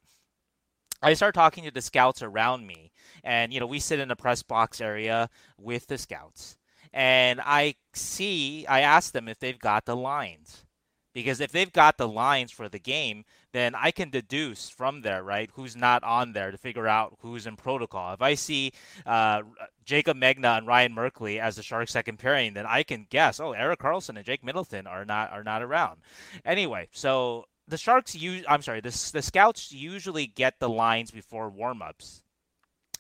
[1.01, 2.91] I start talking to the scouts around me,
[3.23, 6.57] and you know, we sit in the press box area with the scouts,
[6.93, 10.65] and I see, I ask them if they've got the lines,
[11.13, 15.23] because if they've got the lines for the game, then I can deduce from there,
[15.23, 18.13] right, who's not on there to figure out who's in protocol.
[18.13, 18.73] If I see
[19.05, 19.41] uh,
[19.85, 23.53] Jaycob Megna and Ryan Merkley as the Sharks' second pairing, then I can guess, oh,
[23.53, 26.01] Erik Karlsson and Jake Middleton are not are not around.
[26.45, 31.51] Anyway, so the Sharks use, I'm sorry, the the scouts usually get the lines before
[31.51, 32.22] warmups.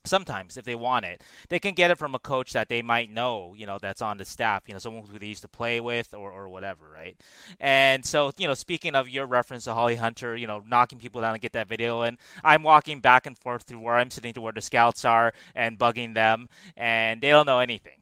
[0.05, 1.21] sometimes if they want it.
[1.49, 4.17] They can get it from a coach that they might know you know that's on
[4.17, 7.17] the staff you know someone who they used to play with or, or whatever right?
[7.59, 11.21] And so you know speaking of your reference to holly hunter you know knocking people
[11.21, 14.33] down and get that video and i'm walking back and forth through where i'm sitting
[14.33, 16.47] to where the scouts are and bugging them
[16.77, 17.99] and they don't know anything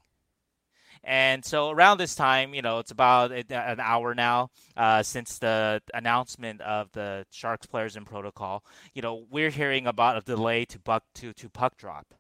[1.07, 5.81] and so around this time, you know, it's about an hour now uh, since the
[5.93, 8.61] announcement of the Sharks players in protocol.
[8.93, 12.13] You know, we're hearing about a delay to buck to to puck drop.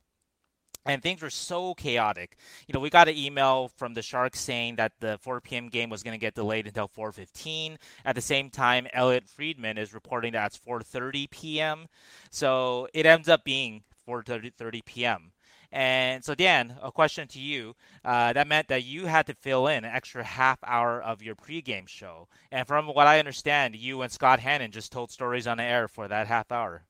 [0.85, 2.37] And things were so chaotic.
[2.65, 5.67] You know, we got an email from the Sharks saying that the 4 p.m.
[5.67, 7.75] game was going to get delayed until 4:15.
[8.05, 11.87] At the same time, Elliotte Friedman is reporting that it's 4:30 p.m.
[12.31, 15.33] So it ends up being 4:30 p.m.
[15.71, 17.75] And so, Dan, a question to you.
[18.05, 21.35] Uh, that meant that you had to fill in an extra half hour of your
[21.35, 22.27] pregame show.
[22.51, 25.87] And from what I understand, you and Scott Hannon just told stories on the air
[25.87, 26.83] for that half hour.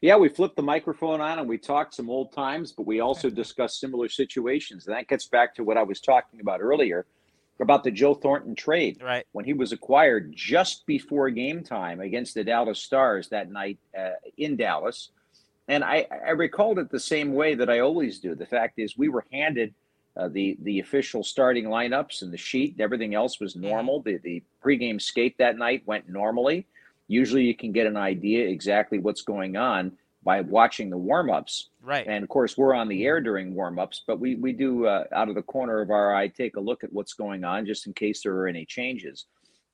[0.00, 3.30] Yeah, we flipped the microphone on and we talked some old times, but we also
[3.30, 4.86] discussed similar situations.
[4.86, 7.06] And that gets back to what I was talking about earlier
[7.60, 9.00] about the Joe Thornton trade.
[9.00, 9.24] Right.
[9.32, 14.10] When he was acquired just before game time against the Dallas Stars that night uh,
[14.36, 15.10] in Dallas
[15.72, 18.34] and I, I recalled it the same way that I always do.
[18.34, 19.74] The fact is, we were handed
[20.18, 22.76] uh, the the official starting lineups and the sheet.
[22.78, 24.02] Everything else was normal.
[24.02, 26.66] The the pregame skate that night went normally.
[27.08, 29.92] Usually, you can get an idea exactly what's going on
[30.22, 31.70] by watching the warm-ups.
[31.82, 32.06] Right.
[32.06, 35.30] And of course, we're on the air during warm-ups, but we we do uh, out
[35.30, 37.94] of the corner of our eye take a look at what's going on just in
[37.94, 39.24] case there are any changes.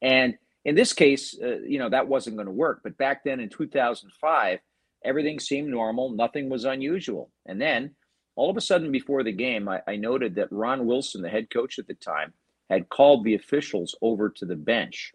[0.00, 2.82] And in this case, uh, you know that wasn't going to work.
[2.84, 4.60] But back then in 2005
[5.04, 6.10] everything seemed normal.
[6.10, 7.30] Nothing was unusual.
[7.46, 7.94] And then
[8.36, 11.50] all of a sudden, before the game, I, I, noted that Ron Wilson, the head
[11.50, 12.32] coach at the time,
[12.70, 15.12] had called the officials over to the bench.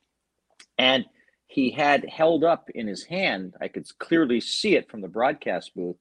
[0.77, 1.05] And
[1.47, 5.73] he had held up in his hand, I could clearly see it from the broadcast
[5.75, 5.97] booth.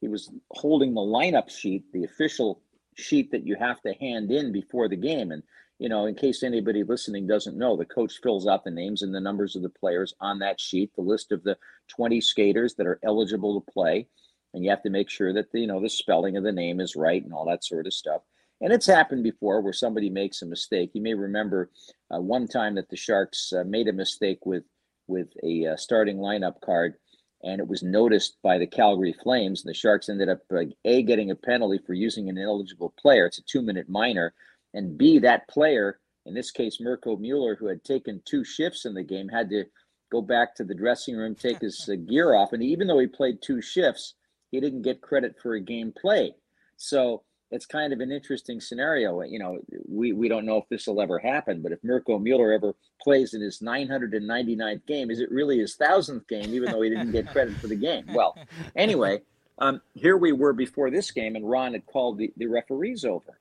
[0.00, 2.62] He was holding the lineup sheet, the official
[2.96, 5.32] sheet that you have to hand in before the game.
[5.32, 5.42] And
[5.82, 9.12] you know, in case anybody listening doesn't know, the coach fills out the names and
[9.12, 11.58] the numbers of the players on that sheet, the list of the
[11.88, 14.06] 20 skaters that are eligible to play.
[14.54, 16.80] And you have to make sure that the, you know the spelling of the name
[16.80, 18.22] is right and all that sort of stuff.
[18.60, 20.92] And it's happened before where somebody makes a mistake.
[20.94, 21.68] You may remember
[22.14, 24.62] uh, one time that the Sharks uh, made a mistake with
[25.08, 26.94] with a uh, starting lineup card,
[27.42, 29.64] and it was noticed by the Calgary Flames.
[29.64, 30.42] And the Sharks ended up
[30.84, 33.26] a getting a penalty for using an ineligible player.
[33.26, 34.32] It's a two minute minor
[34.74, 38.94] and B, that player, in this case, Mirco Mueller, who had taken two shifts in
[38.94, 39.64] the game, had to
[40.10, 42.52] go back to the dressing room, take his uh, gear off.
[42.52, 44.14] And even though he played two shifts,
[44.50, 46.34] he didn't get credit for a game played.
[46.76, 49.22] So it's kind of an interesting scenario.
[49.22, 49.58] You know,
[49.88, 53.34] we, we don't know if this will ever happen, but if Mirco Mueller ever plays
[53.34, 57.28] in his 999th game, is it really his thousandth game, even though he didn't get
[57.28, 58.04] credit for the game?
[58.14, 58.36] Well,
[58.76, 59.22] anyway,
[59.58, 63.38] um, here we were before this game, and Ron had called the, the referees over.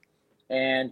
[0.50, 0.92] And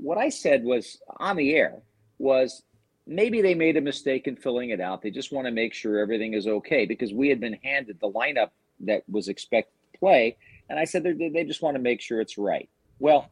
[0.00, 1.82] what I said was on the air
[2.18, 2.62] was
[3.06, 5.02] maybe they made a mistake in filling it out.
[5.02, 8.10] They just want to make sure everything is okay because we had been handed the
[8.10, 10.36] lineup that was expected to play.
[10.68, 12.68] And I said they just want to make sure it's right.
[12.98, 13.30] Well,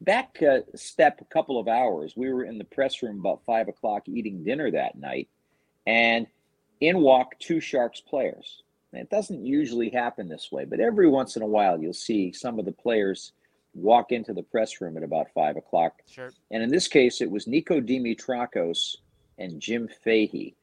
[0.00, 3.68] back a step a couple of hours, we were in the press room about five
[3.68, 5.28] o'clock eating dinner that night.
[5.86, 6.26] And
[6.80, 8.62] in walk two Sharks players.
[8.92, 12.32] And it doesn't usually happen this way, but every once in a while you'll see
[12.32, 13.32] some of the players
[13.74, 16.02] walk into the press room at about five o'clock.
[16.10, 16.30] Sure.
[16.50, 18.96] And in this case, it was Niko Dimitrakos
[19.38, 20.54] and Jim Fahey.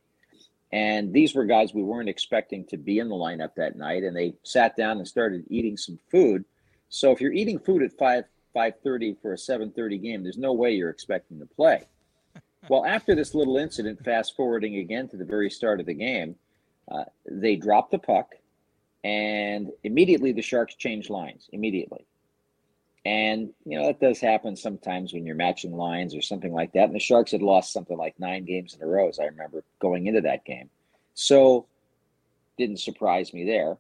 [0.72, 4.04] And these were guys we weren't expecting to be in the lineup that night.
[4.04, 6.46] And they sat down and started eating some food.
[6.90, 10.38] So if you're eating food at five five thirty for a seven thirty game, there's
[10.38, 11.88] no way you're expecting to play.
[12.70, 16.36] well, after this little incident, fast forwarding again to the very start of the game,
[16.92, 18.36] uh, they dropped the puck,
[19.04, 21.48] and immediately the Sharks changed lines.
[21.52, 22.06] Immediately,
[23.10, 26.84] and, you know, that does happen sometimes when you're matching lines or something like that.
[26.84, 29.64] And the Sharks had lost something like nine games in a row, as I remember
[29.80, 30.70] going into that game.
[31.16, 31.66] So,
[32.60, 33.78] didn't surprise me there.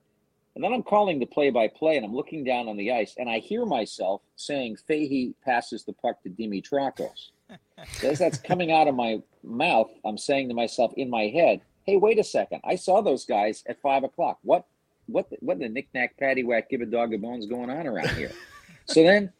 [0.55, 3.13] And then I'm calling the play by play and I'm looking down on the ice
[3.19, 7.29] and I hear myself saying, Fahey passes the puck to Dimitrakos.
[8.03, 11.97] As that's coming out of my mouth, I'm saying to myself in my head, hey,
[11.97, 12.61] wait a second.
[12.63, 14.39] I saw those guys at five o'clock.
[14.41, 14.65] What
[15.05, 18.31] what what the knick-knack paddywhack give a dog a bones going on around here?
[18.89, 19.31] so then,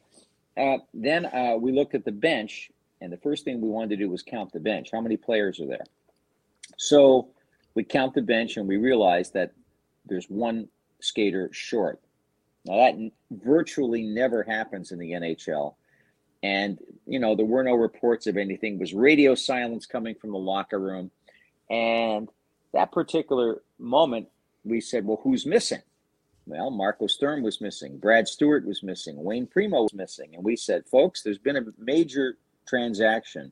[0.55, 2.71] uh, then uh, we looked at the bench,
[3.01, 4.89] and the first thing we wanted to do was count the bench.
[4.91, 5.85] How many players are there?
[6.77, 7.29] So
[7.73, 9.53] we count the bench, and we realized that
[10.05, 10.67] there's one
[10.99, 11.99] skater short.
[12.65, 15.75] Now that virtually never happens in the NHL,
[16.43, 16.77] and
[17.07, 18.75] you know there were no reports of anything.
[18.75, 21.09] It was radio silence coming from the locker room,
[21.69, 22.29] and
[22.73, 24.27] that particular moment,
[24.63, 25.81] we said, "Well, who's missing?"
[26.49, 27.99] Well, Marco Sturm was missing.
[27.99, 29.23] Brad Stuart was missing.
[29.23, 30.33] Wayne Primeau was missing.
[30.33, 32.37] And we said, folks, there's been a major
[32.67, 33.51] transaction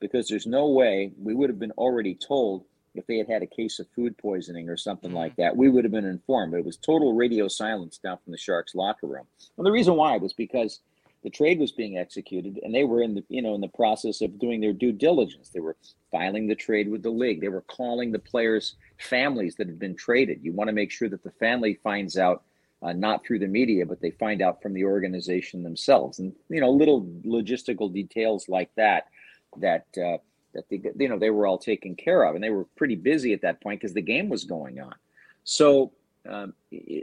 [0.00, 2.64] because there's no way we would have been already told
[2.96, 5.18] if they had had a case of food poisoning or something mm-hmm.
[5.18, 5.56] like that.
[5.56, 6.50] We would have been informed.
[6.50, 9.26] But it was total radio silence down from the Sharks locker room.
[9.56, 10.80] And the reason why was because
[11.22, 14.20] the trade was being executed and they were in the you know in the process
[14.20, 15.76] of doing their due diligence they were
[16.14, 17.40] filing the trade with the league.
[17.40, 20.44] They were calling the players families that had been traded.
[20.44, 22.44] You want to make sure that the family finds out
[22.82, 26.20] uh, not through the media but they find out from the organization themselves.
[26.20, 29.08] And you know little logistical details like that
[29.56, 30.18] that uh,
[30.54, 33.32] that they, you know they were all taken care of and they were pretty busy
[33.32, 34.94] at that point because the game was going on.
[35.42, 35.90] So
[36.28, 36.54] um,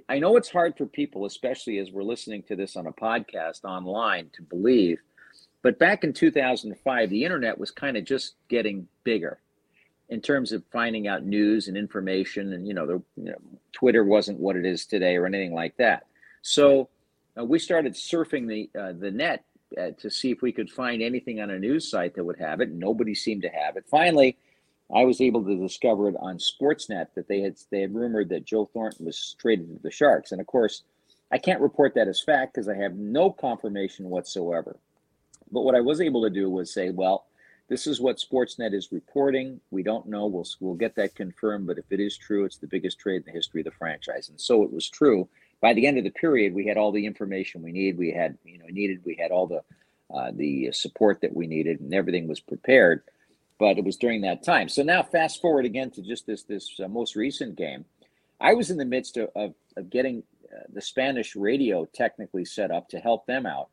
[0.09, 3.66] I know it's hard for people, especially as we're listening to this on a podcast
[3.66, 4.99] online, to believe.
[5.62, 9.39] But back in 2005, the internet was kind of just getting bigger
[10.09, 12.53] in terms of finding out news and information.
[12.53, 13.38] And, you know, the, you know
[13.72, 16.07] Twitter wasn't what it is today or anything like that.
[16.41, 16.89] So
[17.38, 19.45] uh, we started surfing the, uh, the net
[19.80, 22.59] uh, to see if we could find anything on a news site that would have
[22.59, 22.72] it.
[22.72, 23.86] Nobody seemed to have it.
[23.89, 24.38] Finally,
[24.93, 28.45] I was able to discover it on Sportsnet that they had they had rumored that
[28.45, 30.84] Joe Thornton was traded to the Sharks, and of course,
[31.32, 34.78] I can't report that as fact because I have no confirmation whatsoever.
[35.51, 37.25] But what I was able to do was say, well,
[37.67, 39.59] this is what Sportsnet is reporting.
[39.71, 40.25] We don't know.
[40.27, 41.67] We'll we'll get that confirmed.
[41.67, 44.29] But if it is true, it's the biggest trade in the history of the franchise,
[44.29, 45.29] and so it was true.
[45.61, 47.97] By the end of the period, we had all the information we need.
[47.97, 49.01] We had you know needed.
[49.05, 49.63] We had all the
[50.13, 53.03] uh, the support that we needed, and everything was prepared
[53.61, 54.67] but it was during that time.
[54.67, 57.85] So now, fast forward again to just this this uh, most recent game.
[58.39, 62.71] I was in the midst of, of, of getting uh, the Spanish radio technically set
[62.71, 63.69] up to help them out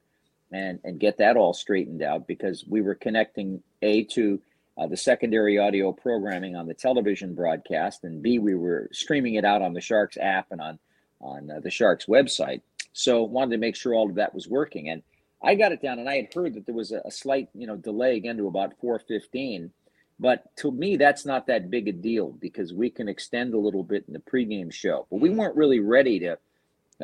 [0.52, 4.40] and and get that all straightened out because we were connecting a to
[4.76, 9.44] uh, the secondary audio programming on the television broadcast, and b we were streaming it
[9.44, 10.78] out on the Sharks app and on
[11.20, 12.62] on uh, the Sharks website.
[12.92, 15.02] So wanted to make sure all of that was working and.
[15.40, 17.68] I got it down, and I had heard that there was a, a slight, you
[17.68, 19.70] know, delay again to about 4:15
[20.18, 23.84] but to me, that's not that big a deal because we can extend a little
[23.84, 25.06] bit in the pregame show.
[25.10, 26.38] But we weren't really ready to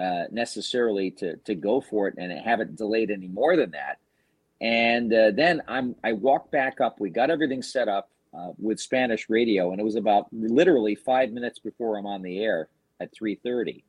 [0.01, 3.99] uh, necessarily to to go for it and have it delayed any more than that.
[4.61, 7.01] And uh, then I'm I walked back up.
[7.01, 11.31] We got everything set up uh, with Spanish radio, and it was about literally five
[11.31, 12.69] minutes before I'm on the air
[13.01, 13.85] at 3:30.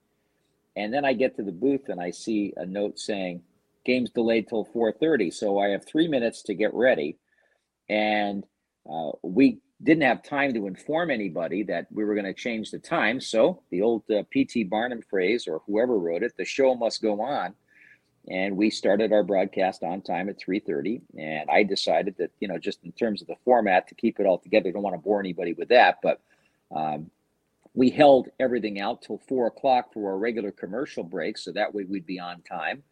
[0.76, 3.42] And then I get to the booth and I see a note saying
[3.86, 5.34] game's delayed till 4:30.
[5.34, 7.18] So I have three minutes to get ready,
[7.90, 8.46] and
[8.90, 12.80] uh, we didn't have time to inform anybody that we were going to change the
[12.80, 13.20] time.
[13.20, 14.66] So the old uh, P.T.
[14.66, 17.54] Barnum phrase, or whoever wrote it, the show must go on.
[18.28, 21.02] And we started our broadcast on time at 3:30.
[21.18, 24.26] And I decided that, you know, just in terms of the format, to keep it
[24.26, 26.22] all together, I don't want to bore anybody with that, but
[26.76, 27.12] um,
[27.76, 31.84] we held everything out till four o'clock for our regular commercial break, so that way
[31.84, 32.84] we'd be on time,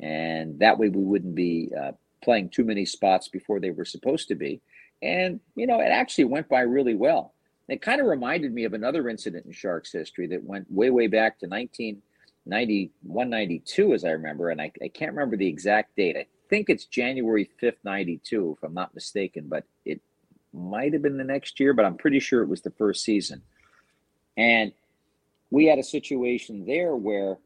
[0.00, 4.28] and that way we wouldn't be uh, playing too many spots before they were supposed
[4.28, 4.60] to be.
[5.02, 7.34] And, you know, it actually went by really well.
[7.68, 11.06] It kind of reminded me of another incident in Sharks history that went way, way
[11.06, 14.50] back to 1991, 92, as I remember.
[14.50, 16.16] And I, I can't remember the exact date.
[16.16, 20.00] I think it's January 5th, 92, if I'm not mistaken, but it
[20.52, 23.42] might have been the next year, but I'm pretty sure it was the first season.
[24.36, 24.72] And
[25.50, 27.38] we had a situation there where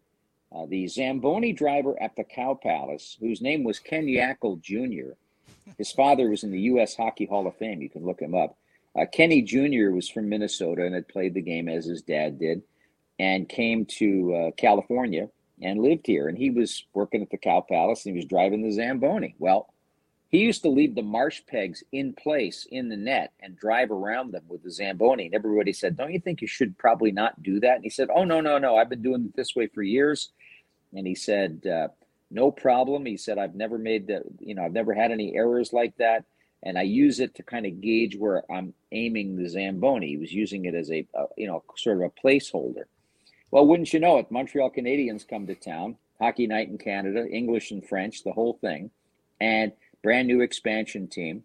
[0.54, 5.14] uh, the Zamboni driver at the Cow Palace, whose name was Ken Yackel Jr.,
[5.78, 6.96] his father was in the U.S.
[6.96, 7.82] Hockey Hall of Fame.
[7.82, 8.56] You can look him up.
[8.98, 9.90] Uh, Kenny Jr.
[9.90, 12.62] was from Minnesota and had played the game as his dad did,
[13.18, 15.28] and came to uh, California
[15.62, 16.28] and lived here.
[16.28, 19.34] And he was working at the Cow Palace and he was driving the Zamboni.
[19.38, 19.72] Well,
[20.28, 24.32] he used to leave the marsh pegs in place in the net and drive around
[24.32, 25.26] them with the Zamboni.
[25.26, 27.76] And everybody said, Don't you think you should probably not do that?
[27.76, 28.76] And he said, Oh, no, no, no.
[28.76, 30.30] I've been doing it this way for years.
[30.92, 31.88] And he said, uh,
[32.30, 33.06] no problem.
[33.06, 36.24] He said, I've never made that, you know, I've never had any errors like that.
[36.62, 40.08] And I use it to kind of gauge where I'm aiming the Zamboni.
[40.08, 42.84] He was using it as a, a you know, sort of a placeholder.
[43.50, 44.30] Well, wouldn't you know it?
[44.30, 48.90] Montreal Canadiens come to town, hockey night in Canada, English and French, the whole thing,
[49.40, 49.72] and
[50.02, 51.44] brand new expansion team.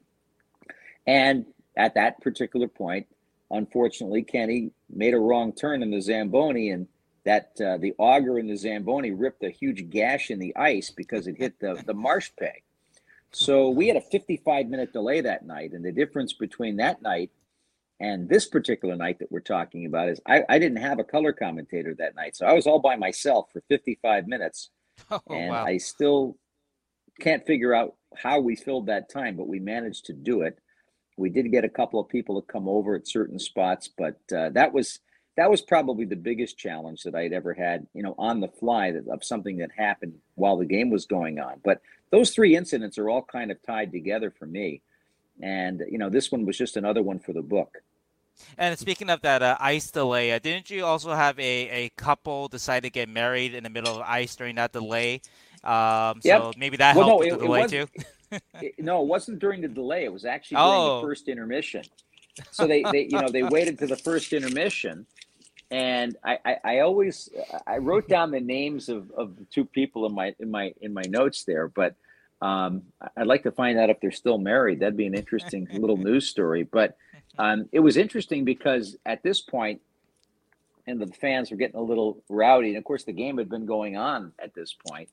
[1.05, 1.45] And
[1.77, 3.07] at that particular point,
[3.51, 6.87] unfortunately, Kenny made a wrong turn in the Zamboni and
[7.23, 11.27] that uh, the auger in the Zamboni ripped a huge gash in the ice because
[11.27, 12.63] it hit the, the marsh peg.
[13.31, 15.73] So we had a 55 minute delay that night.
[15.73, 17.31] And the difference between that night
[17.99, 21.31] and this particular night that we're talking about is I, I didn't have a color
[21.31, 22.35] commentator that night.
[22.35, 24.69] So I was all by myself for 55 minutes.
[25.09, 25.65] Oh, and wow.
[25.65, 26.37] I still
[27.19, 30.59] can't figure out how we filled that time, but we managed to do it.
[31.17, 34.49] We did get a couple of people to come over at certain spots, but uh,
[34.49, 34.99] that was
[35.41, 38.93] that was probably the biggest challenge that I'd ever had, you know, on the fly
[39.11, 41.59] of something that happened while the game was going on.
[41.65, 41.81] But
[42.11, 44.83] those three incidents are all kind of tied together for me.
[45.41, 47.79] And, you know, this one was just another one for the book.
[48.55, 52.47] And speaking of that uh, ice delay, uh, didn't you also have a, a couple
[52.47, 55.21] decide to get married in the middle of ice during that delay?
[55.63, 56.39] Um, yep.
[56.39, 57.87] So maybe that well, helped no, with the delay too.
[58.61, 60.03] it, no, it wasn't during the delay.
[60.03, 60.95] It was actually during Oh.
[60.97, 61.83] the first intermission.
[62.51, 65.05] So they, they, you know, they waited to the first intermission,
[65.71, 67.29] and I, I, I always,
[67.65, 70.93] I wrote down the names of, of the two people in my, in my, in
[70.93, 71.95] my notes there, but
[72.41, 72.83] um,
[73.15, 74.81] I'd like to find out if they're still married.
[74.81, 76.63] That'd be an interesting little news story.
[76.63, 76.97] But
[77.39, 79.81] um, it was interesting because at this point,
[80.87, 83.65] and the fans were getting a little rowdy, and of course the game had been
[83.65, 85.09] going on at this point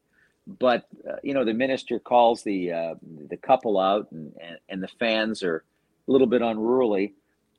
[0.59, 2.95] but uh, you know the minister calls the uh,
[3.29, 5.63] the couple out and, and, and the fans are
[6.09, 7.13] a little bit unruly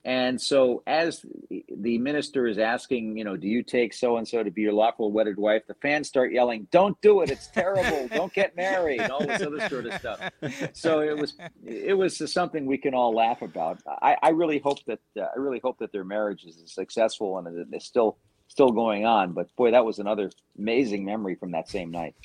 [0.05, 1.25] and so as
[1.69, 4.73] the minister is asking you know do you take so and so to be your
[4.73, 5.63] lawful wedded wife?
[5.67, 7.29] The fans start yelling don't do it.
[7.29, 8.07] It's terrible.
[8.07, 10.19] Don't get married all this other sort of stuff.
[10.73, 11.35] So it was
[11.65, 13.81] it was something we can all laugh about.
[13.87, 17.73] I, I really hope that uh, i really hope that their marriage is successful and
[17.73, 19.33] it's still still going on.
[19.33, 22.15] But boy that was another amazing memory from that same night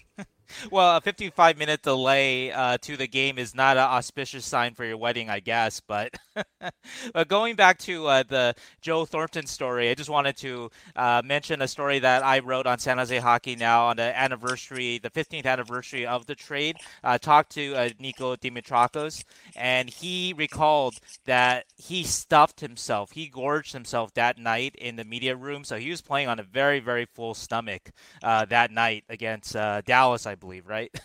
[0.70, 4.84] Well, a 55 minute delay uh, to the game is not an auspicious sign for
[4.84, 5.80] your wedding, I guess.
[5.80, 6.14] But,
[7.12, 11.62] but going back to uh, the Joe Thornton story, I just wanted to uh, mention
[11.62, 15.46] a story that I wrote on San Jose Hockey Now on the anniversary, the 15th
[15.46, 16.76] anniversary of the trade.
[17.02, 19.24] Uh, talked to uh, Niko Dimitrakos,
[19.56, 20.94] and he recalled
[21.26, 25.64] that he stuffed himself, he gorged himself that night in the media room.
[25.64, 27.90] So he was playing on a very, very full stomach
[28.22, 30.94] uh, that night against uh, Dallas, I believe, right?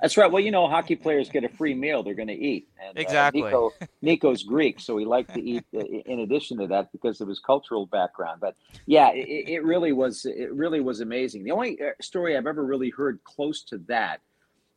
[0.00, 0.30] That's right.
[0.30, 2.68] Well, you know, hockey players get a free meal; they're going to eat.
[2.84, 3.42] And, Exactly.
[3.42, 3.70] Uh, Niko,
[4.02, 5.64] Niko's Greek, so he liked to eat.
[5.74, 8.40] uh, In addition to that, because of his cultural background.
[8.40, 8.56] But
[8.86, 10.24] yeah, it, it really was.
[10.26, 11.44] It really was amazing.
[11.44, 14.20] The only uh, story I've ever really heard close to that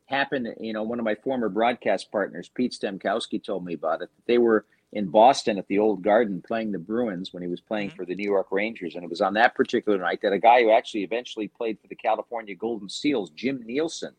[0.06, 0.48] happened.
[0.60, 4.10] You know, one of my former broadcast partners, Pete Stemkowski, told me about it.
[4.28, 7.92] They were in Boston at the Old Garden playing the Bruins when he was playing
[7.92, 7.96] Mhm.
[7.96, 10.64] for the New York Rangers, and it was on that particular night that a guy
[10.64, 14.14] who actually eventually played for the California Golden Seals, Jim Neilson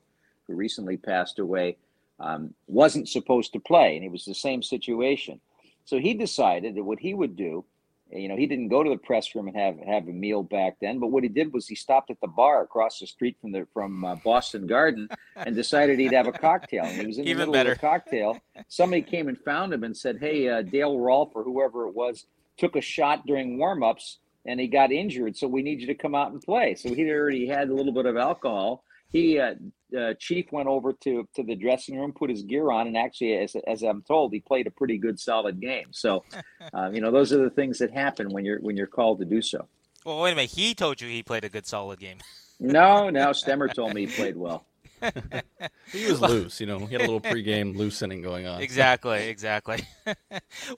[0.46, 1.76] who recently passed away,
[2.18, 5.40] um, wasn't supposed to play, and it was the same situation.
[5.84, 7.64] So he decided that what he would do,
[8.12, 10.76] you know, he didn't go to the press room and have have a meal back
[10.80, 13.52] then, but what he did was he stopped at the bar across the street from
[13.52, 16.84] the from uh, Boston Garden and decided he'd have a cocktail.
[16.84, 17.72] And he was in the Even middle better.
[17.72, 18.38] of a cocktail.
[18.68, 22.26] Somebody came and found him and said, "Hey, uh, Dale Rolfe or whoever it was
[22.56, 26.14] took a shot during warm-ups and he got injured, so we need you to come
[26.14, 28.82] out and play." So he'd already had a little bit of alcohol.
[29.10, 29.54] He uh,
[29.96, 33.34] uh, Chief went over to to the dressing room, put his gear on, and actually,
[33.34, 35.88] as as I'm told, he played a pretty good, solid game.
[35.90, 36.24] So,
[36.72, 39.24] uh, you know, those are the things that happen when you're when you're called to
[39.24, 39.66] do so.
[40.04, 40.50] Well, wait a minute.
[40.50, 42.18] He told you he played a good, solid game.
[42.58, 44.64] No, no, Stemmer told me he played well.
[45.92, 46.78] He was loose, you know.
[46.78, 48.60] He had a little pregame loosening going on.
[48.60, 49.80] Exactly, exactly.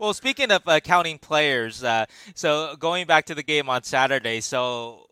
[0.01, 4.41] well, speaking of uh, counting players, uh, so going back to the game on Saturday,
[4.41, 5.09] so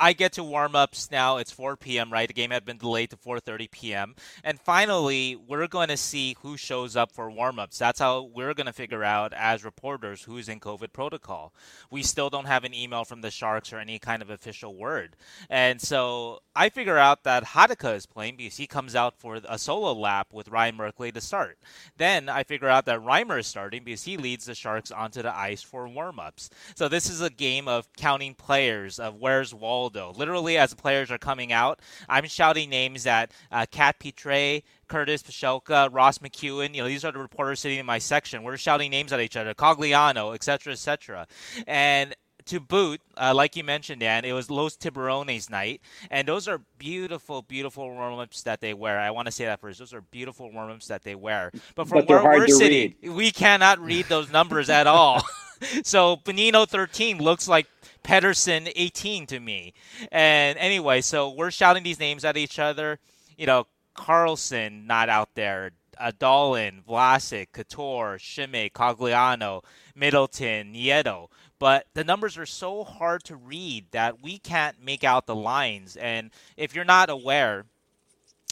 [0.00, 1.38] I get to warm ups now.
[1.38, 2.12] It's 4 p.m.
[2.12, 4.14] Right, the game had been delayed to 4:30 p.m.
[4.44, 7.78] And finally, we're going to see who shows up for warm ups.
[7.78, 11.52] That's how we're going to figure out as reporters who's in COVID protocol.
[11.90, 15.16] We still don't have an email from the Sharks or any kind of official word.
[15.50, 19.58] And so I figure out that Hatakka is playing because he comes out for a
[19.58, 21.58] solo lap with Ryan Merkley to start.
[21.96, 25.36] Then I figure out that Reimer is starting because he leads the Sharks onto the
[25.36, 26.50] ice for warm-ups.
[26.74, 29.54] So this is a game of counting players of where's
[29.88, 30.12] Waldo.
[30.18, 35.22] Literally, as the players are coming out, I'm shouting names at uh, Kat Pitre, Curtis
[35.22, 36.74] Pashelka, Ross McKeon.
[36.74, 38.42] You know, these are the reporters sitting in my section.
[38.42, 41.26] We're shouting names at each other, Cogliano, etc., etc.
[41.66, 42.14] And
[42.46, 45.80] to boot, uh, like you mentioned, Dan, it was Los Tiburones night,
[46.10, 48.98] and those are beautiful, beautiful warm-ups that they wear.
[48.98, 51.50] I want to say that first; those are beautiful warm-ups that they wear.
[51.74, 55.22] But from But where we're sitting, we cannot read those numbers at all.
[55.82, 57.66] so Bonino 13 looks like
[58.04, 59.74] Pederson 18 to me.
[60.10, 62.98] And anyway, so we're shouting these names at each other.
[63.36, 65.72] You know, Karlsson not out there.
[66.00, 69.64] Dahlen, Vlasic, Couture, Simek, Cogliano,
[69.96, 71.28] Middleton, Nieto.
[71.58, 75.96] But the numbers are so hard to read that we can't make out the lines.
[75.96, 77.64] And if you're not aware,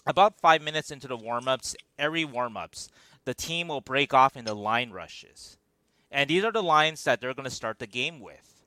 [0.07, 2.89] about five minutes into the warm-ups, every warm-ups,
[3.25, 5.57] the team will break off into line rushes.
[6.11, 8.65] And these are the lines that they're going to start the game with.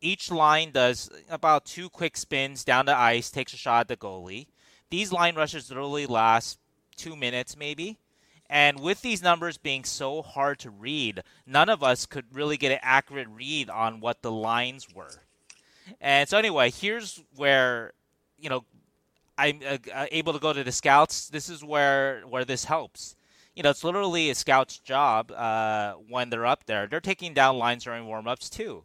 [0.00, 3.96] Each line does about two quick spins down the ice, takes a shot at the
[3.96, 4.48] goalie.
[4.90, 6.58] These line rushes literally last
[6.96, 7.98] two minutes, maybe.
[8.50, 12.72] And with these numbers being so hard to read, none of us could really get
[12.72, 15.22] an accurate read on what the lines were.
[16.00, 17.92] And so, anyway, here's where,
[18.38, 18.64] you know,
[19.38, 21.28] I'm uh, uh, able to go to the scouts.
[21.28, 23.16] This is where where this helps.
[23.54, 26.86] You know, it's literally a scout's job uh, when they're up there.
[26.86, 28.84] They're taking down lines during warm-ups too.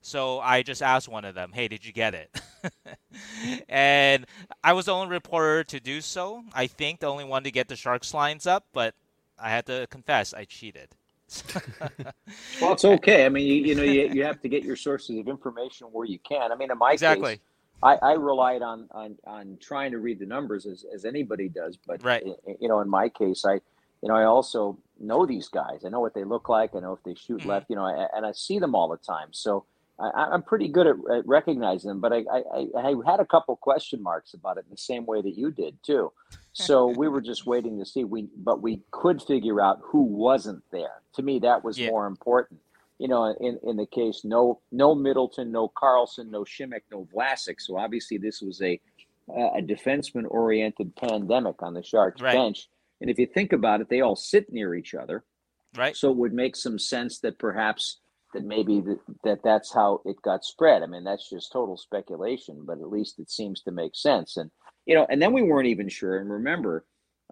[0.00, 2.40] So I just asked one of them, "Hey, did you get it?"
[3.68, 4.24] and
[4.62, 6.44] I was the only reporter to do so.
[6.54, 8.94] I think the only one to get the Sharks lines up, but
[9.36, 10.90] I had to confess I cheated.
[12.60, 13.26] well, it's okay.
[13.26, 16.06] I mean, you, you know, you, you have to get your sources of information where
[16.06, 16.52] you can.
[16.52, 17.32] I mean, in my exactly.
[17.32, 17.40] case,
[17.82, 21.76] I, I relied on, on on trying to read the numbers as, as anybody does.
[21.84, 22.24] But right.
[22.60, 23.60] you know, in my case, I
[24.02, 25.84] you know I also know these guys.
[25.84, 26.74] I know what they look like.
[26.74, 27.48] I know if they shoot mm-hmm.
[27.48, 27.66] left.
[27.68, 29.28] You know, I, and I see them all the time.
[29.32, 29.64] So
[29.98, 32.00] I, am pretty good at, at, recognizing them.
[32.00, 35.22] But I, I I had a couple question marks about it in the same way
[35.22, 36.12] that you did too.
[36.52, 38.04] So we were just waiting to see.
[38.04, 41.02] We but we could figure out who wasn't there.
[41.14, 41.90] To me, that was yeah.
[41.90, 42.60] more important
[42.98, 47.56] you know, in, in the case, no no Middleton, no Karlsson, no Simek, no Vlasic.
[47.60, 48.80] So obviously this was a
[49.28, 52.32] a defenseman oriented pandemic on the Sharks right.
[52.32, 52.68] bench.
[53.00, 55.24] And if you think about it, they all sit near each other.
[55.76, 55.96] Right.
[55.96, 57.98] So it would make some sense that perhaps
[58.32, 60.82] that maybe that, that that's how it got spread.
[60.82, 64.36] I mean, that's just total speculation, but at least it seems to make sense.
[64.36, 64.50] And
[64.86, 66.18] you know, and then we weren't even sure.
[66.18, 66.84] And remember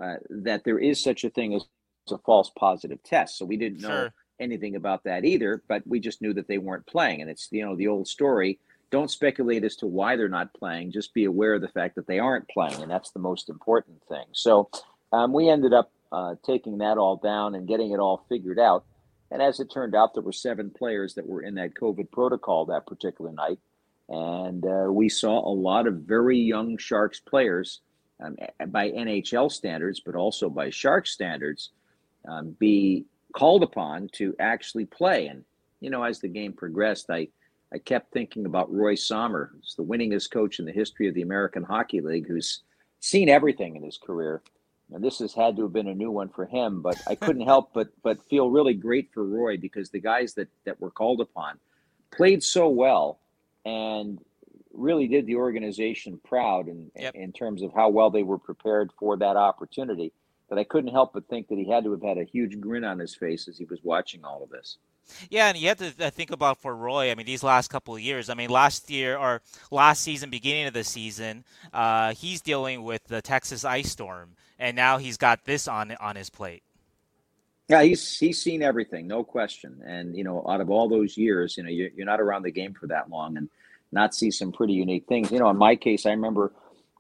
[0.03, 1.65] uh, that there is such a thing as
[2.11, 3.39] a false positive test.
[3.39, 6.59] So we didn't know sure anything about that either, but we just knew that they
[6.59, 7.21] weren't playing.
[7.21, 8.59] And it's, you know, the old story.
[8.91, 10.93] Don't speculate as to why they're not playing.
[10.93, 12.81] Just be aware of the fact that they aren't playing.
[12.83, 14.27] And that's the most important thing.
[14.33, 14.69] So
[15.15, 18.85] um, we ended up uh, taking that all down and getting it all figured out.
[19.31, 22.67] And as it turned out, there were seven players that were in that COVID protocol
[22.67, 23.59] that particular night.
[24.09, 27.81] And uh, we saw a lot of very young Sharks players
[28.23, 28.37] um,
[28.69, 31.71] by NHL standards, but also by Sharks standards,
[32.29, 35.29] um, be called upon to actually play.
[35.29, 35.45] And,
[35.81, 37.29] you know, as the game progressed, I,
[37.73, 41.23] I kept thinking about Roy Sommer, who's the winningest coach in the history of the
[41.23, 42.63] American Hockey League, who's
[43.01, 44.43] seen everything in his career.
[44.95, 47.43] And this has had to have been a new one for him, but I couldn't
[47.53, 51.21] help but but feel really great for Roy because the guys that that were called
[51.21, 51.59] upon
[52.11, 53.19] played so well
[53.67, 54.19] and
[54.73, 57.15] really did the organization proud in yep.
[57.15, 60.13] in terms of how well they were prepared for that opportunity
[60.49, 62.85] but I couldn't help but think that he had to have had a huge grin
[62.85, 64.79] on his face as he was watching all of this.
[65.31, 67.11] Yeah, and you have to uh, think about for Roy.
[67.11, 68.31] I mean, these last couple of years.
[68.31, 73.05] I mean, last year or last season, beginning of the season, uh, he's dealing with
[73.05, 76.63] the Texas ice storm, and now he's got this on on his plate.
[77.69, 79.81] Yeah, he's he's seen everything, no question.
[79.87, 82.51] And you know, out of all those years, you know, you're, you're not around the
[82.51, 83.49] game for that long, and
[83.93, 85.31] not see some pretty unique things.
[85.31, 86.53] You know, in my case, I remember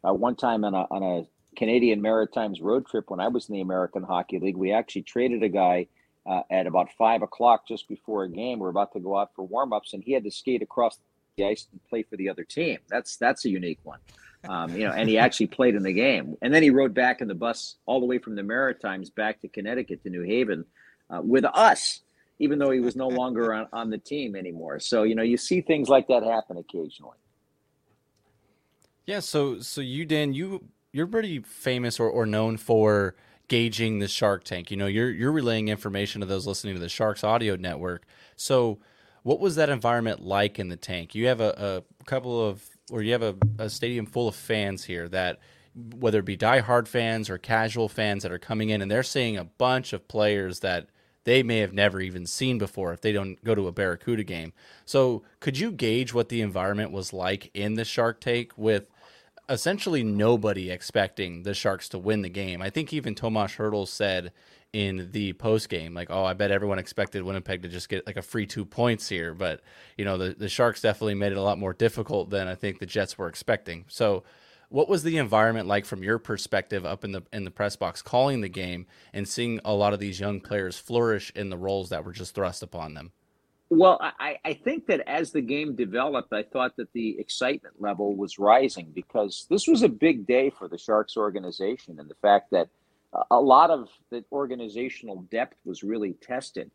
[0.06, 1.26] uh, one time on a on a
[1.56, 4.56] Canadian Maritimes road trip when I was in the American Hockey League.
[4.56, 5.88] We actually traded a guy
[6.26, 8.58] uh, at about five o'clock just before a game.
[8.58, 10.98] We are about to go out for warmups, and he had to skate across
[11.36, 12.78] the ice and play for the other team.
[12.88, 13.98] That's that's a unique one,
[14.48, 14.92] um, you know.
[14.92, 17.76] And he actually played in the game, and then he rode back in the bus
[17.86, 20.64] all the way from the Maritimes back to Connecticut to New Haven
[21.10, 22.00] uh, with us,
[22.38, 24.80] even though he was no longer on, on the team anymore.
[24.80, 27.18] So you know, you see things like that happen occasionally.
[29.06, 33.16] Yeah, so so you Dan, you you're pretty famous or, or known for
[33.48, 34.70] gauging the Shark Tank.
[34.70, 38.06] You know, you're you're relaying information to those listening to the Sharks Audio Network.
[38.36, 38.78] So,
[39.22, 41.14] what was that environment like in the tank?
[41.14, 44.84] You have a, a couple of, or you have a, a stadium full of fans
[44.84, 45.38] here that,
[45.74, 49.36] whether it be diehard fans or casual fans that are coming in, and they're seeing
[49.36, 50.88] a bunch of players that
[51.24, 54.52] they may have never even seen before if they don't go to a Barracuda game.
[54.84, 58.86] So, could you gauge what the environment was like in the Shark Tank with
[59.48, 62.62] essentially nobody expecting the Sharks to win the game.
[62.62, 64.32] I think even Tomas Hertl said
[64.72, 68.16] in the post game, like, "Oh, I bet everyone expected Winnipeg to just get like
[68.16, 69.60] a free two points here," but
[69.96, 72.78] you know, the the Sharks definitely made it a lot more difficult than I think
[72.78, 73.84] the Jets were expecting.
[73.88, 74.24] So,
[74.70, 78.02] what was the environment like from your perspective up in the in the press box
[78.02, 81.90] calling the game and seeing a lot of these young players flourish in the roles
[81.90, 83.12] that were just thrust upon them?
[83.70, 88.14] Well, I, I think that as the game developed, I thought that the excitement level
[88.14, 92.50] was rising because this was a big day for the Sharks organization and the fact
[92.50, 92.68] that
[93.30, 96.70] a lot of the organizational depth was really tested.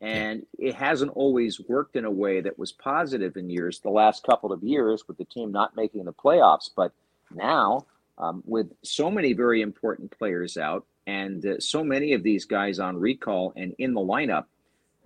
[0.00, 4.24] And it hasn't always worked in a way that was positive in years, the last
[4.24, 6.70] couple of years, with the team not making the playoffs.
[6.74, 6.92] But
[7.30, 7.86] now,
[8.16, 12.78] um, with so many very important players out and uh, so many of these guys
[12.78, 14.44] on recall and in the lineup,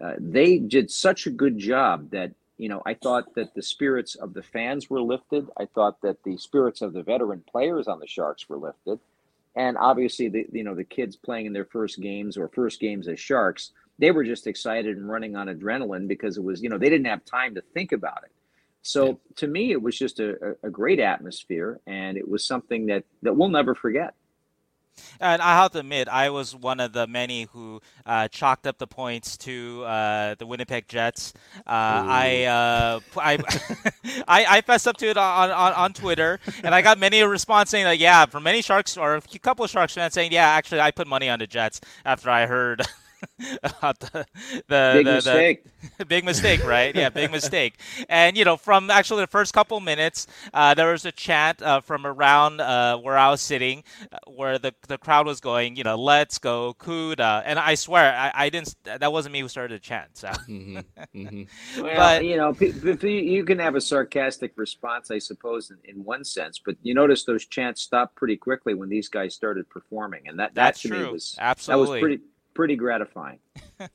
[0.04, 4.14] uh, they did such a good job that you know I thought that the spirits
[4.16, 5.48] of the fans were lifted.
[5.56, 8.98] I thought that the spirits of the veteran players on the Sharks were lifted,
[9.56, 13.08] and obviously the you know the kids playing in their first games or first games
[13.08, 16.78] as Sharks, they were just excited and running on adrenaline because it was you know
[16.78, 18.32] they didn't have time to think about it.
[18.82, 23.04] So to me, it was just a, a great atmosphere, and it was something that
[23.22, 24.14] that we'll never forget.
[25.20, 28.78] And I have to admit, I was one of the many who uh, chalked up
[28.78, 31.32] the points to uh, the Winnipeg Jets.
[31.58, 33.34] Uh, I, uh, I,
[34.28, 37.28] I, I fessed up to it on, on, on Twitter, and I got many a
[37.28, 40.48] response saying that, yeah, from many Sharks or a couple of Sharks fans saying, yeah,
[40.48, 42.82] actually, I put money on the Jets after I heard
[43.62, 44.26] about the
[44.68, 45.64] the big the, mistake.
[45.98, 46.94] The, big mistake, right?
[46.94, 47.78] Yeah, big mistake.
[48.08, 51.80] And you know, from actually the first couple minutes, uh, there was a chant uh,
[51.80, 55.84] from around uh, where I was sitting, uh, where the the crowd was going, you
[55.84, 57.42] know, "Let's go, Kuda.
[57.44, 58.74] And I swear, I, I didn't.
[58.84, 60.16] That wasn't me who started the chant.
[60.16, 60.78] So, mm-hmm.
[61.14, 61.82] Mm-hmm.
[61.82, 62.54] well, but you know,
[63.08, 66.60] you can have a sarcastic response, I suppose, in, in one sense.
[66.64, 70.54] But you notice those chants stopped pretty quickly when these guys started performing, and that
[70.54, 71.06] that that's to true.
[71.06, 72.22] me was absolutely that was pretty
[72.54, 73.38] pretty gratifying.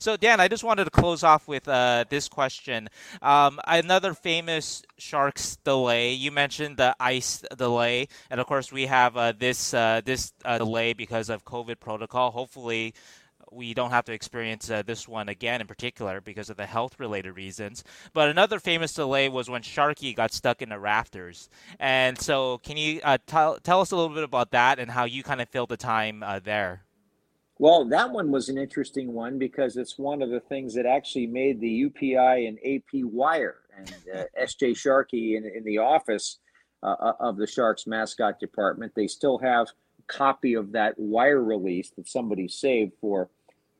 [0.00, 2.88] so, Dan, I just wanted to close off with uh, this question.
[3.22, 6.12] Um, another famous Sharks delay.
[6.12, 10.58] You mentioned the ice delay, and of course, we have uh, this uh, this uh,
[10.58, 12.30] delay because of COVID protocol.
[12.30, 12.94] Hopefully.
[13.52, 17.32] We don't have to experience uh, this one again, in particular, because of the health-related
[17.32, 17.82] reasons.
[18.12, 21.48] But another famous delay was when Sharkie got stuck in the rafters.
[21.80, 25.04] And so, can you uh, tell tell us a little bit about that and how
[25.04, 26.84] you kind of filled the time there?
[27.60, 31.26] Well, that one was an interesting one because it's one of the things that actually
[31.26, 33.58] made the UPI and AP wire.
[33.76, 36.38] And uh, SJ Sharkie in, in the office
[36.82, 39.66] uh, uh, of the Sharks mascot department, they still have
[39.98, 43.28] a copy of that wire release that somebody saved for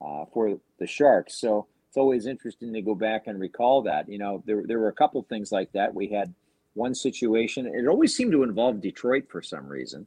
[0.05, 1.41] uh, for the Sharks.
[1.41, 4.11] So it's always interesting to go back and recall that.
[4.11, 5.95] You know, there there were a couple things like that.
[5.95, 6.35] We had
[6.75, 7.65] one situation.
[7.65, 10.07] It always seemed to involve Detroit for some reason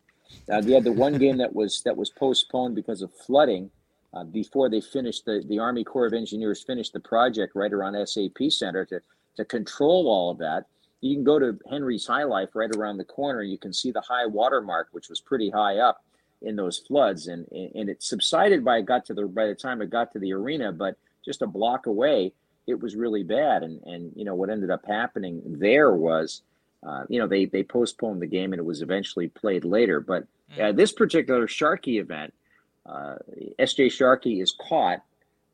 [0.52, 3.70] uh, they had the one game that was that was postponed because of flooding
[4.14, 7.96] uh, before they finished the the Army Corps of Engineers finished the project right around
[8.08, 9.02] SAP Center to
[9.38, 10.66] to control all of that.
[11.02, 13.42] You can go to Henry's High Life right around the corner.
[13.42, 16.04] You can see the high water mark, which was pretty high up
[16.42, 19.82] in those floods, and and it subsided by it got to the by the time
[19.82, 22.34] it got to the arena, but just a block away,
[22.68, 23.64] it was really bad.
[23.64, 26.42] And and you know what ended up happening there was
[26.86, 30.00] uh, you know, they they postponed the game and it was eventually played later.
[30.00, 30.26] But
[30.62, 32.34] uh, this particular Sharkie event,
[32.86, 33.16] uh,
[33.60, 35.02] SJ Sharkie is caught,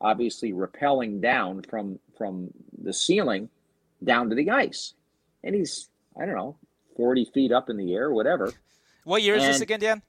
[0.00, 2.50] obviously rappelling down from from
[2.82, 3.48] the ceiling
[4.02, 4.94] down to the ice,
[5.44, 5.88] and he's
[6.20, 6.56] I don't know
[6.96, 8.52] forty feet up in the air, whatever.
[9.04, 10.02] What year is and, this again, Dan?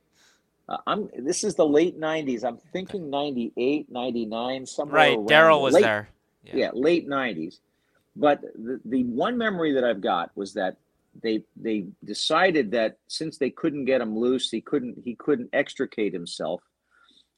[0.67, 1.09] Uh, I'm.
[1.17, 2.43] This is the late '90s.
[2.43, 4.95] I'm thinking '98, '99, somewhere.
[4.95, 6.09] Right, Daryl was late, there.
[6.45, 6.55] Yeah.
[6.55, 7.59] yeah, late '90s.
[8.15, 10.77] But the, the one memory that I've got was that
[11.21, 16.13] they they decided that since they couldn't get him loose, he couldn't he couldn't extricate
[16.13, 16.61] himself.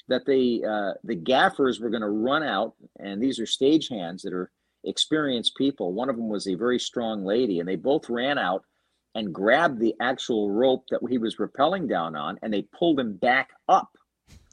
[0.10, 4.34] That they uh, the gaffers were going to run out, and these are stagehands that
[4.34, 4.52] are
[4.84, 5.94] experienced people.
[5.94, 8.64] One of them was a very strong lady, and they both ran out
[9.16, 13.14] and grabbed the actual rope that he was rappelling down on, and they pulled him
[13.14, 13.96] back up.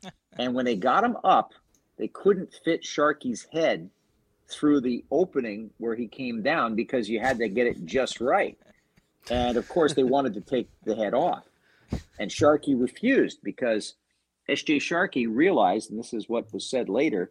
[0.38, 1.52] and when they got him up,
[1.98, 3.90] they couldn't fit Sharkie's head
[4.48, 8.58] through the opening where he came down because you had to get it just right.
[9.28, 11.44] And of course, they wanted to take the head off.
[12.18, 13.94] And Sharkie refused because
[14.48, 17.30] SJ Sharkie realized, and this is what was said later,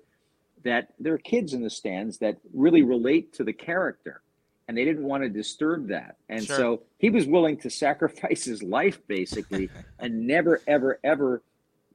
[0.64, 4.22] that there are kids in the stands that really relate to the character
[4.70, 6.18] and they didn't want to disturb that.
[6.30, 6.56] And sure.
[6.56, 9.68] so he was willing to sacrifice his life basically
[10.00, 11.42] and never, ever, ever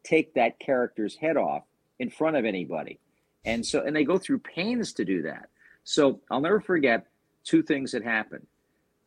[0.03, 1.62] take that character's head off
[2.01, 2.99] in front of anybody.
[3.45, 5.51] And so, and they go through pains to do that.
[5.85, 7.07] So I'll never forget
[7.45, 8.45] two things that happened.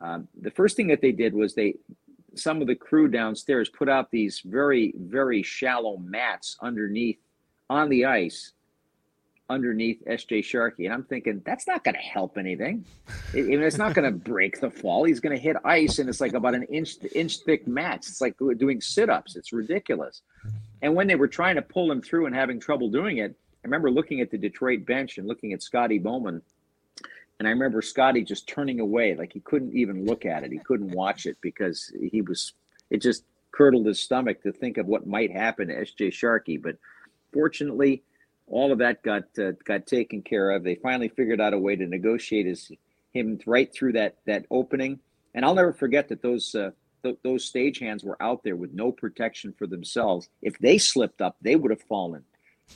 [0.00, 1.74] Um, the first thing that they did was they,
[2.34, 7.18] some of the crew downstairs put out these very, very shallow mats underneath
[7.68, 8.52] on the ice
[9.50, 10.84] underneath SJ Sharkie.
[10.84, 12.84] And I'm thinking, that's not going to help anything.
[13.32, 15.04] It, it's not going to break the fall.
[15.04, 18.08] He's going to hit ice, and it's like about an inch inch thick mats.
[18.08, 19.36] It's like doing sit ups.
[19.36, 20.22] It's ridiculous.
[20.82, 23.66] And when they were trying to pull him through and having trouble doing it, I
[23.66, 26.42] remember looking at the Detroit bench and looking at Scotty Bowman
[27.38, 30.50] and I remember Scotty just turning away, like he couldn't even look at it.
[30.50, 32.52] He couldn't watch it because he was,
[32.90, 36.60] it just curdled his stomach to think of what might happen to SJ Sharkie.
[36.60, 36.76] But
[37.32, 38.02] fortunately,
[38.48, 40.64] all of that got uh, got taken care of.
[40.64, 42.70] They finally figured out a way to negotiate his
[43.12, 44.98] him right through that that opening.
[45.34, 46.70] And I'll never forget that those uh,
[47.02, 50.28] th- those stagehands were out there with no protection for themselves.
[50.42, 52.24] If they slipped up, they would have fallen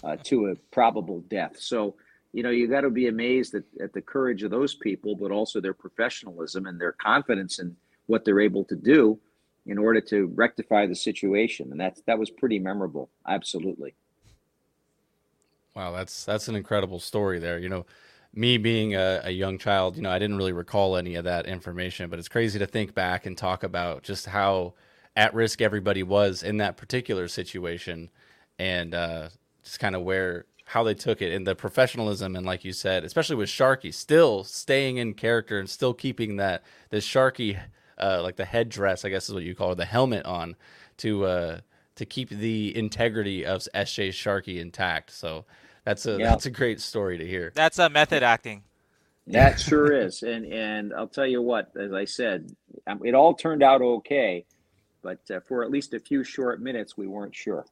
[0.05, 1.59] uh, to a probable death.
[1.59, 1.97] So
[2.32, 5.30] you know, you got to be amazed at, at the courage of those people, but
[5.30, 7.76] also their professionalism and their confidence in
[8.06, 9.18] what they're able to do.
[9.66, 13.10] in order to rectify the situation, and that's that was pretty memorable.
[13.28, 13.94] Absolutely.
[15.74, 17.59] Wow, that's that's an incredible story there.
[17.59, 17.86] You know,
[18.34, 21.46] me being a, a, young child, you know, I didn't really recall any of that
[21.46, 24.74] information, but it's crazy to think back and talk about just how
[25.16, 28.10] at risk everybody was in that particular situation
[28.59, 29.28] and uh,
[29.62, 33.05] just kind of where how they took it and the professionalism and like you said,
[33.05, 37.61] especially with Sharkie still staying in character and still keeping that this Sharkie
[37.99, 40.57] uh, like the headdress, I guess is what you call it, the helmet on
[40.99, 41.61] to uh,
[41.97, 45.11] to keep the integrity of SJ Sharkie intact.
[45.11, 45.44] So
[45.85, 47.53] that's a that's a great story to hear.
[47.55, 48.62] That's a method acting.
[49.27, 52.51] That sure is, and and I'll tell you what, as I said,
[52.86, 54.47] um, it all turned out okay,
[55.03, 57.66] but uh, for at least a few short minutes, we weren't sure.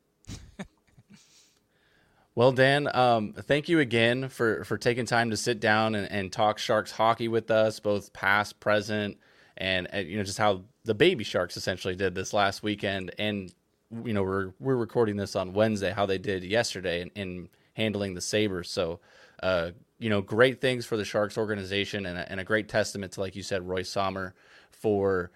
[2.34, 6.32] Well, Dan, um, thank you again for for taking time to sit down and, and
[6.32, 9.18] talk Sharks hockey with us, both past, present,
[9.56, 13.52] and, and you know just how the baby Sharks essentially did this last weekend, and
[14.04, 17.10] you know we're we're recording this on Wednesday, how they did yesterday, and.
[17.16, 18.70] and handling the Sabres.
[18.70, 19.00] So,
[19.42, 23.12] uh, you know, great things for the Sharks organization and a, and a great testament
[23.12, 24.34] to, like you said, Roy Sommer
[24.70, 25.30] for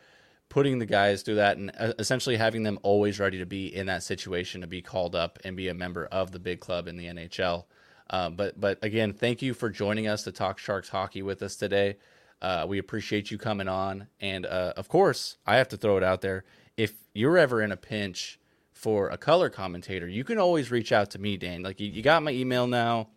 [0.55, 3.87] putting the guys through that and uh, essentially having them always ready to be in
[3.87, 6.97] that situation to be called up and be a member of the big club in
[6.97, 7.65] the NHL.
[8.09, 11.57] Uh, but but again, thank you for joining us to talk Sharks hockey with us
[11.57, 11.97] today.
[12.41, 16.05] Uh, we appreciate you coming on, and uh, of course, I have to throw it
[16.05, 16.45] out there.
[16.77, 18.39] If you're ever in a pinch
[18.71, 21.65] for a color commentator, you can always reach out to me, Dan.
[21.65, 23.09] Like you, you got my email now.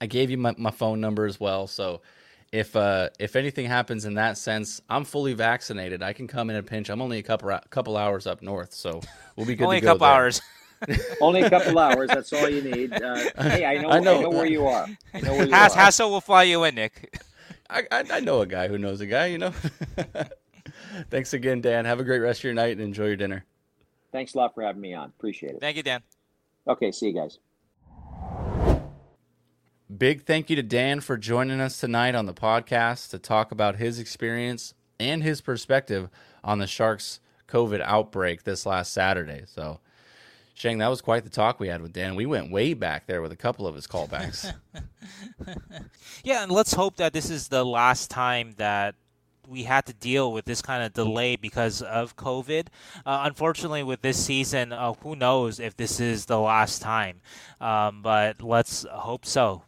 [0.00, 1.66] I gave you my, my phone number as well.
[1.66, 2.02] So
[2.52, 6.02] if uh, if anything happens in that sense, I'm fully vaccinated.
[6.02, 6.88] I can come in a pinch.
[6.88, 9.00] I'm only a couple couple hours up north, so
[9.36, 9.64] we'll be good.
[9.64, 10.14] only a couple there.
[10.14, 10.40] hours.
[11.20, 12.08] only a couple hours.
[12.08, 12.92] That's all you need.
[12.92, 14.86] Uh, hey, I know, I know, I know where you are.
[15.12, 16.06] I know where you Hass, are.
[16.06, 17.20] Hasso will fly you in, Nick.
[17.70, 19.26] I, I, I know a guy who knows a guy.
[19.26, 19.52] You know.
[21.10, 21.84] Thanks again, Dan.
[21.84, 23.44] Have a great rest of your night and enjoy your dinner.
[24.10, 25.08] Thanks a lot for having me on.
[25.08, 25.60] Appreciate it.
[25.60, 26.02] Thank you, Dan.
[26.66, 27.38] Okay, see you guys.
[29.96, 33.76] Big thank you to Dan for joining us tonight on the podcast to talk about
[33.76, 36.10] his experience and his perspective
[36.44, 39.44] on the Sharks COVID outbreak this last Saturday.
[39.46, 39.80] So,
[40.52, 42.16] Sheng, that was quite the talk we had with Dan.
[42.16, 44.52] We went way back there with a couple of his callbacks.
[46.22, 48.94] yeah, and let's hope that this is the last time that
[49.46, 52.66] we had to deal with this kind of delay because of COVID.
[53.06, 57.22] Uh, unfortunately, with this season, uh, who knows if this is the last time?
[57.58, 59.62] Um, but let's hope so.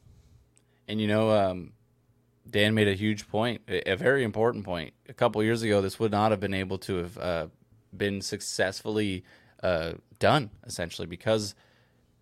[0.90, 1.72] And you know, um,
[2.50, 4.92] Dan made a huge point, a very important point.
[5.08, 7.46] A couple years ago, this would not have been able to have uh,
[7.96, 9.22] been successfully
[9.62, 11.54] uh, done, essentially, because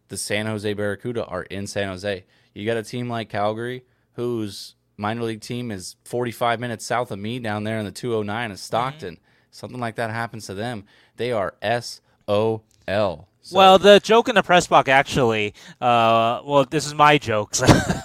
[0.09, 2.27] the San Jose Barracuda are in San Jose.
[2.53, 7.19] You got a team like Calgary, whose minor league team is 45 minutes south of
[7.19, 9.15] me down there in the 209 in Stockton.
[9.15, 9.23] Mm-hmm.
[9.51, 10.85] Something like that happens to them.
[11.17, 13.28] They are S O L.
[13.49, 13.57] So.
[13.57, 17.55] Well, the joke in the press box actually, uh, well, this is my joke.
[17.55, 17.65] So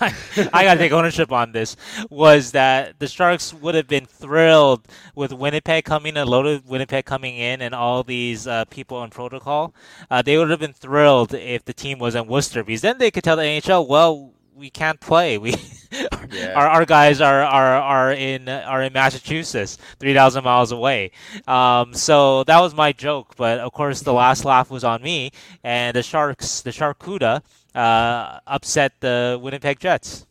[0.53, 1.75] I got to take ownership on this.
[2.09, 7.03] Was that the Sharks would have been thrilled with Winnipeg coming, a load of Winnipeg
[7.03, 9.75] coming in, and all these uh, people on protocol.
[10.09, 13.11] Uh, they would have been thrilled if the team was in Worcester because then they
[13.11, 15.37] could tell the NHL, well, we can't play.
[15.37, 15.55] We
[16.33, 16.53] yeah.
[16.53, 21.11] our, our guys are, are are in are in Massachusetts, three thousand miles away.
[21.47, 25.31] Um, so that was my joke, but of course the last laugh was on me,
[25.63, 27.41] and the Sharks, the Sharkuda,
[27.75, 30.25] uh, upset the Winnipeg Jets.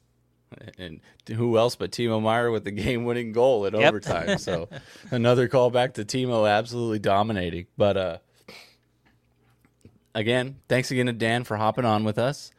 [0.79, 3.89] And who else but Timo Meier with the game-winning goal at yep.
[3.89, 4.39] overtime?
[4.39, 4.69] So
[5.11, 7.67] another call back to Timo absolutely dominating.
[7.77, 8.19] But uh,
[10.15, 12.51] again, thanks again to Dan for hopping on with us.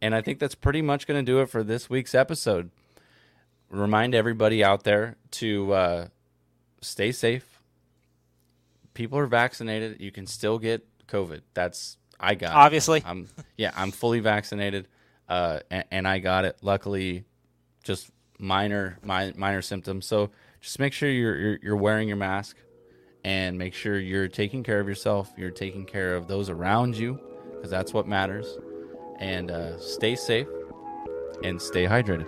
[0.00, 2.70] And I think that's pretty much going to do it for this week's episode.
[3.70, 6.06] Remind everybody out there to uh,
[6.80, 7.60] stay safe.
[8.94, 10.00] People are vaccinated.
[10.00, 11.42] You can still get COVID.
[11.54, 12.54] That's I got.
[12.54, 13.04] Obviously, it.
[13.06, 13.72] I'm yeah.
[13.76, 14.88] I'm fully vaccinated,
[15.28, 16.56] uh, and, and, I got it.
[16.62, 17.24] Luckily,
[17.82, 20.06] just minor my, minor symptoms.
[20.06, 20.30] So
[20.60, 22.56] just make sure you're, you're you're wearing your mask,
[23.24, 25.30] and make sure you're taking care of yourself.
[25.36, 27.20] You're taking care of those around you,
[27.52, 28.46] because that's what matters
[29.20, 30.48] and uh, stay safe
[31.42, 32.26] and stay hydrated.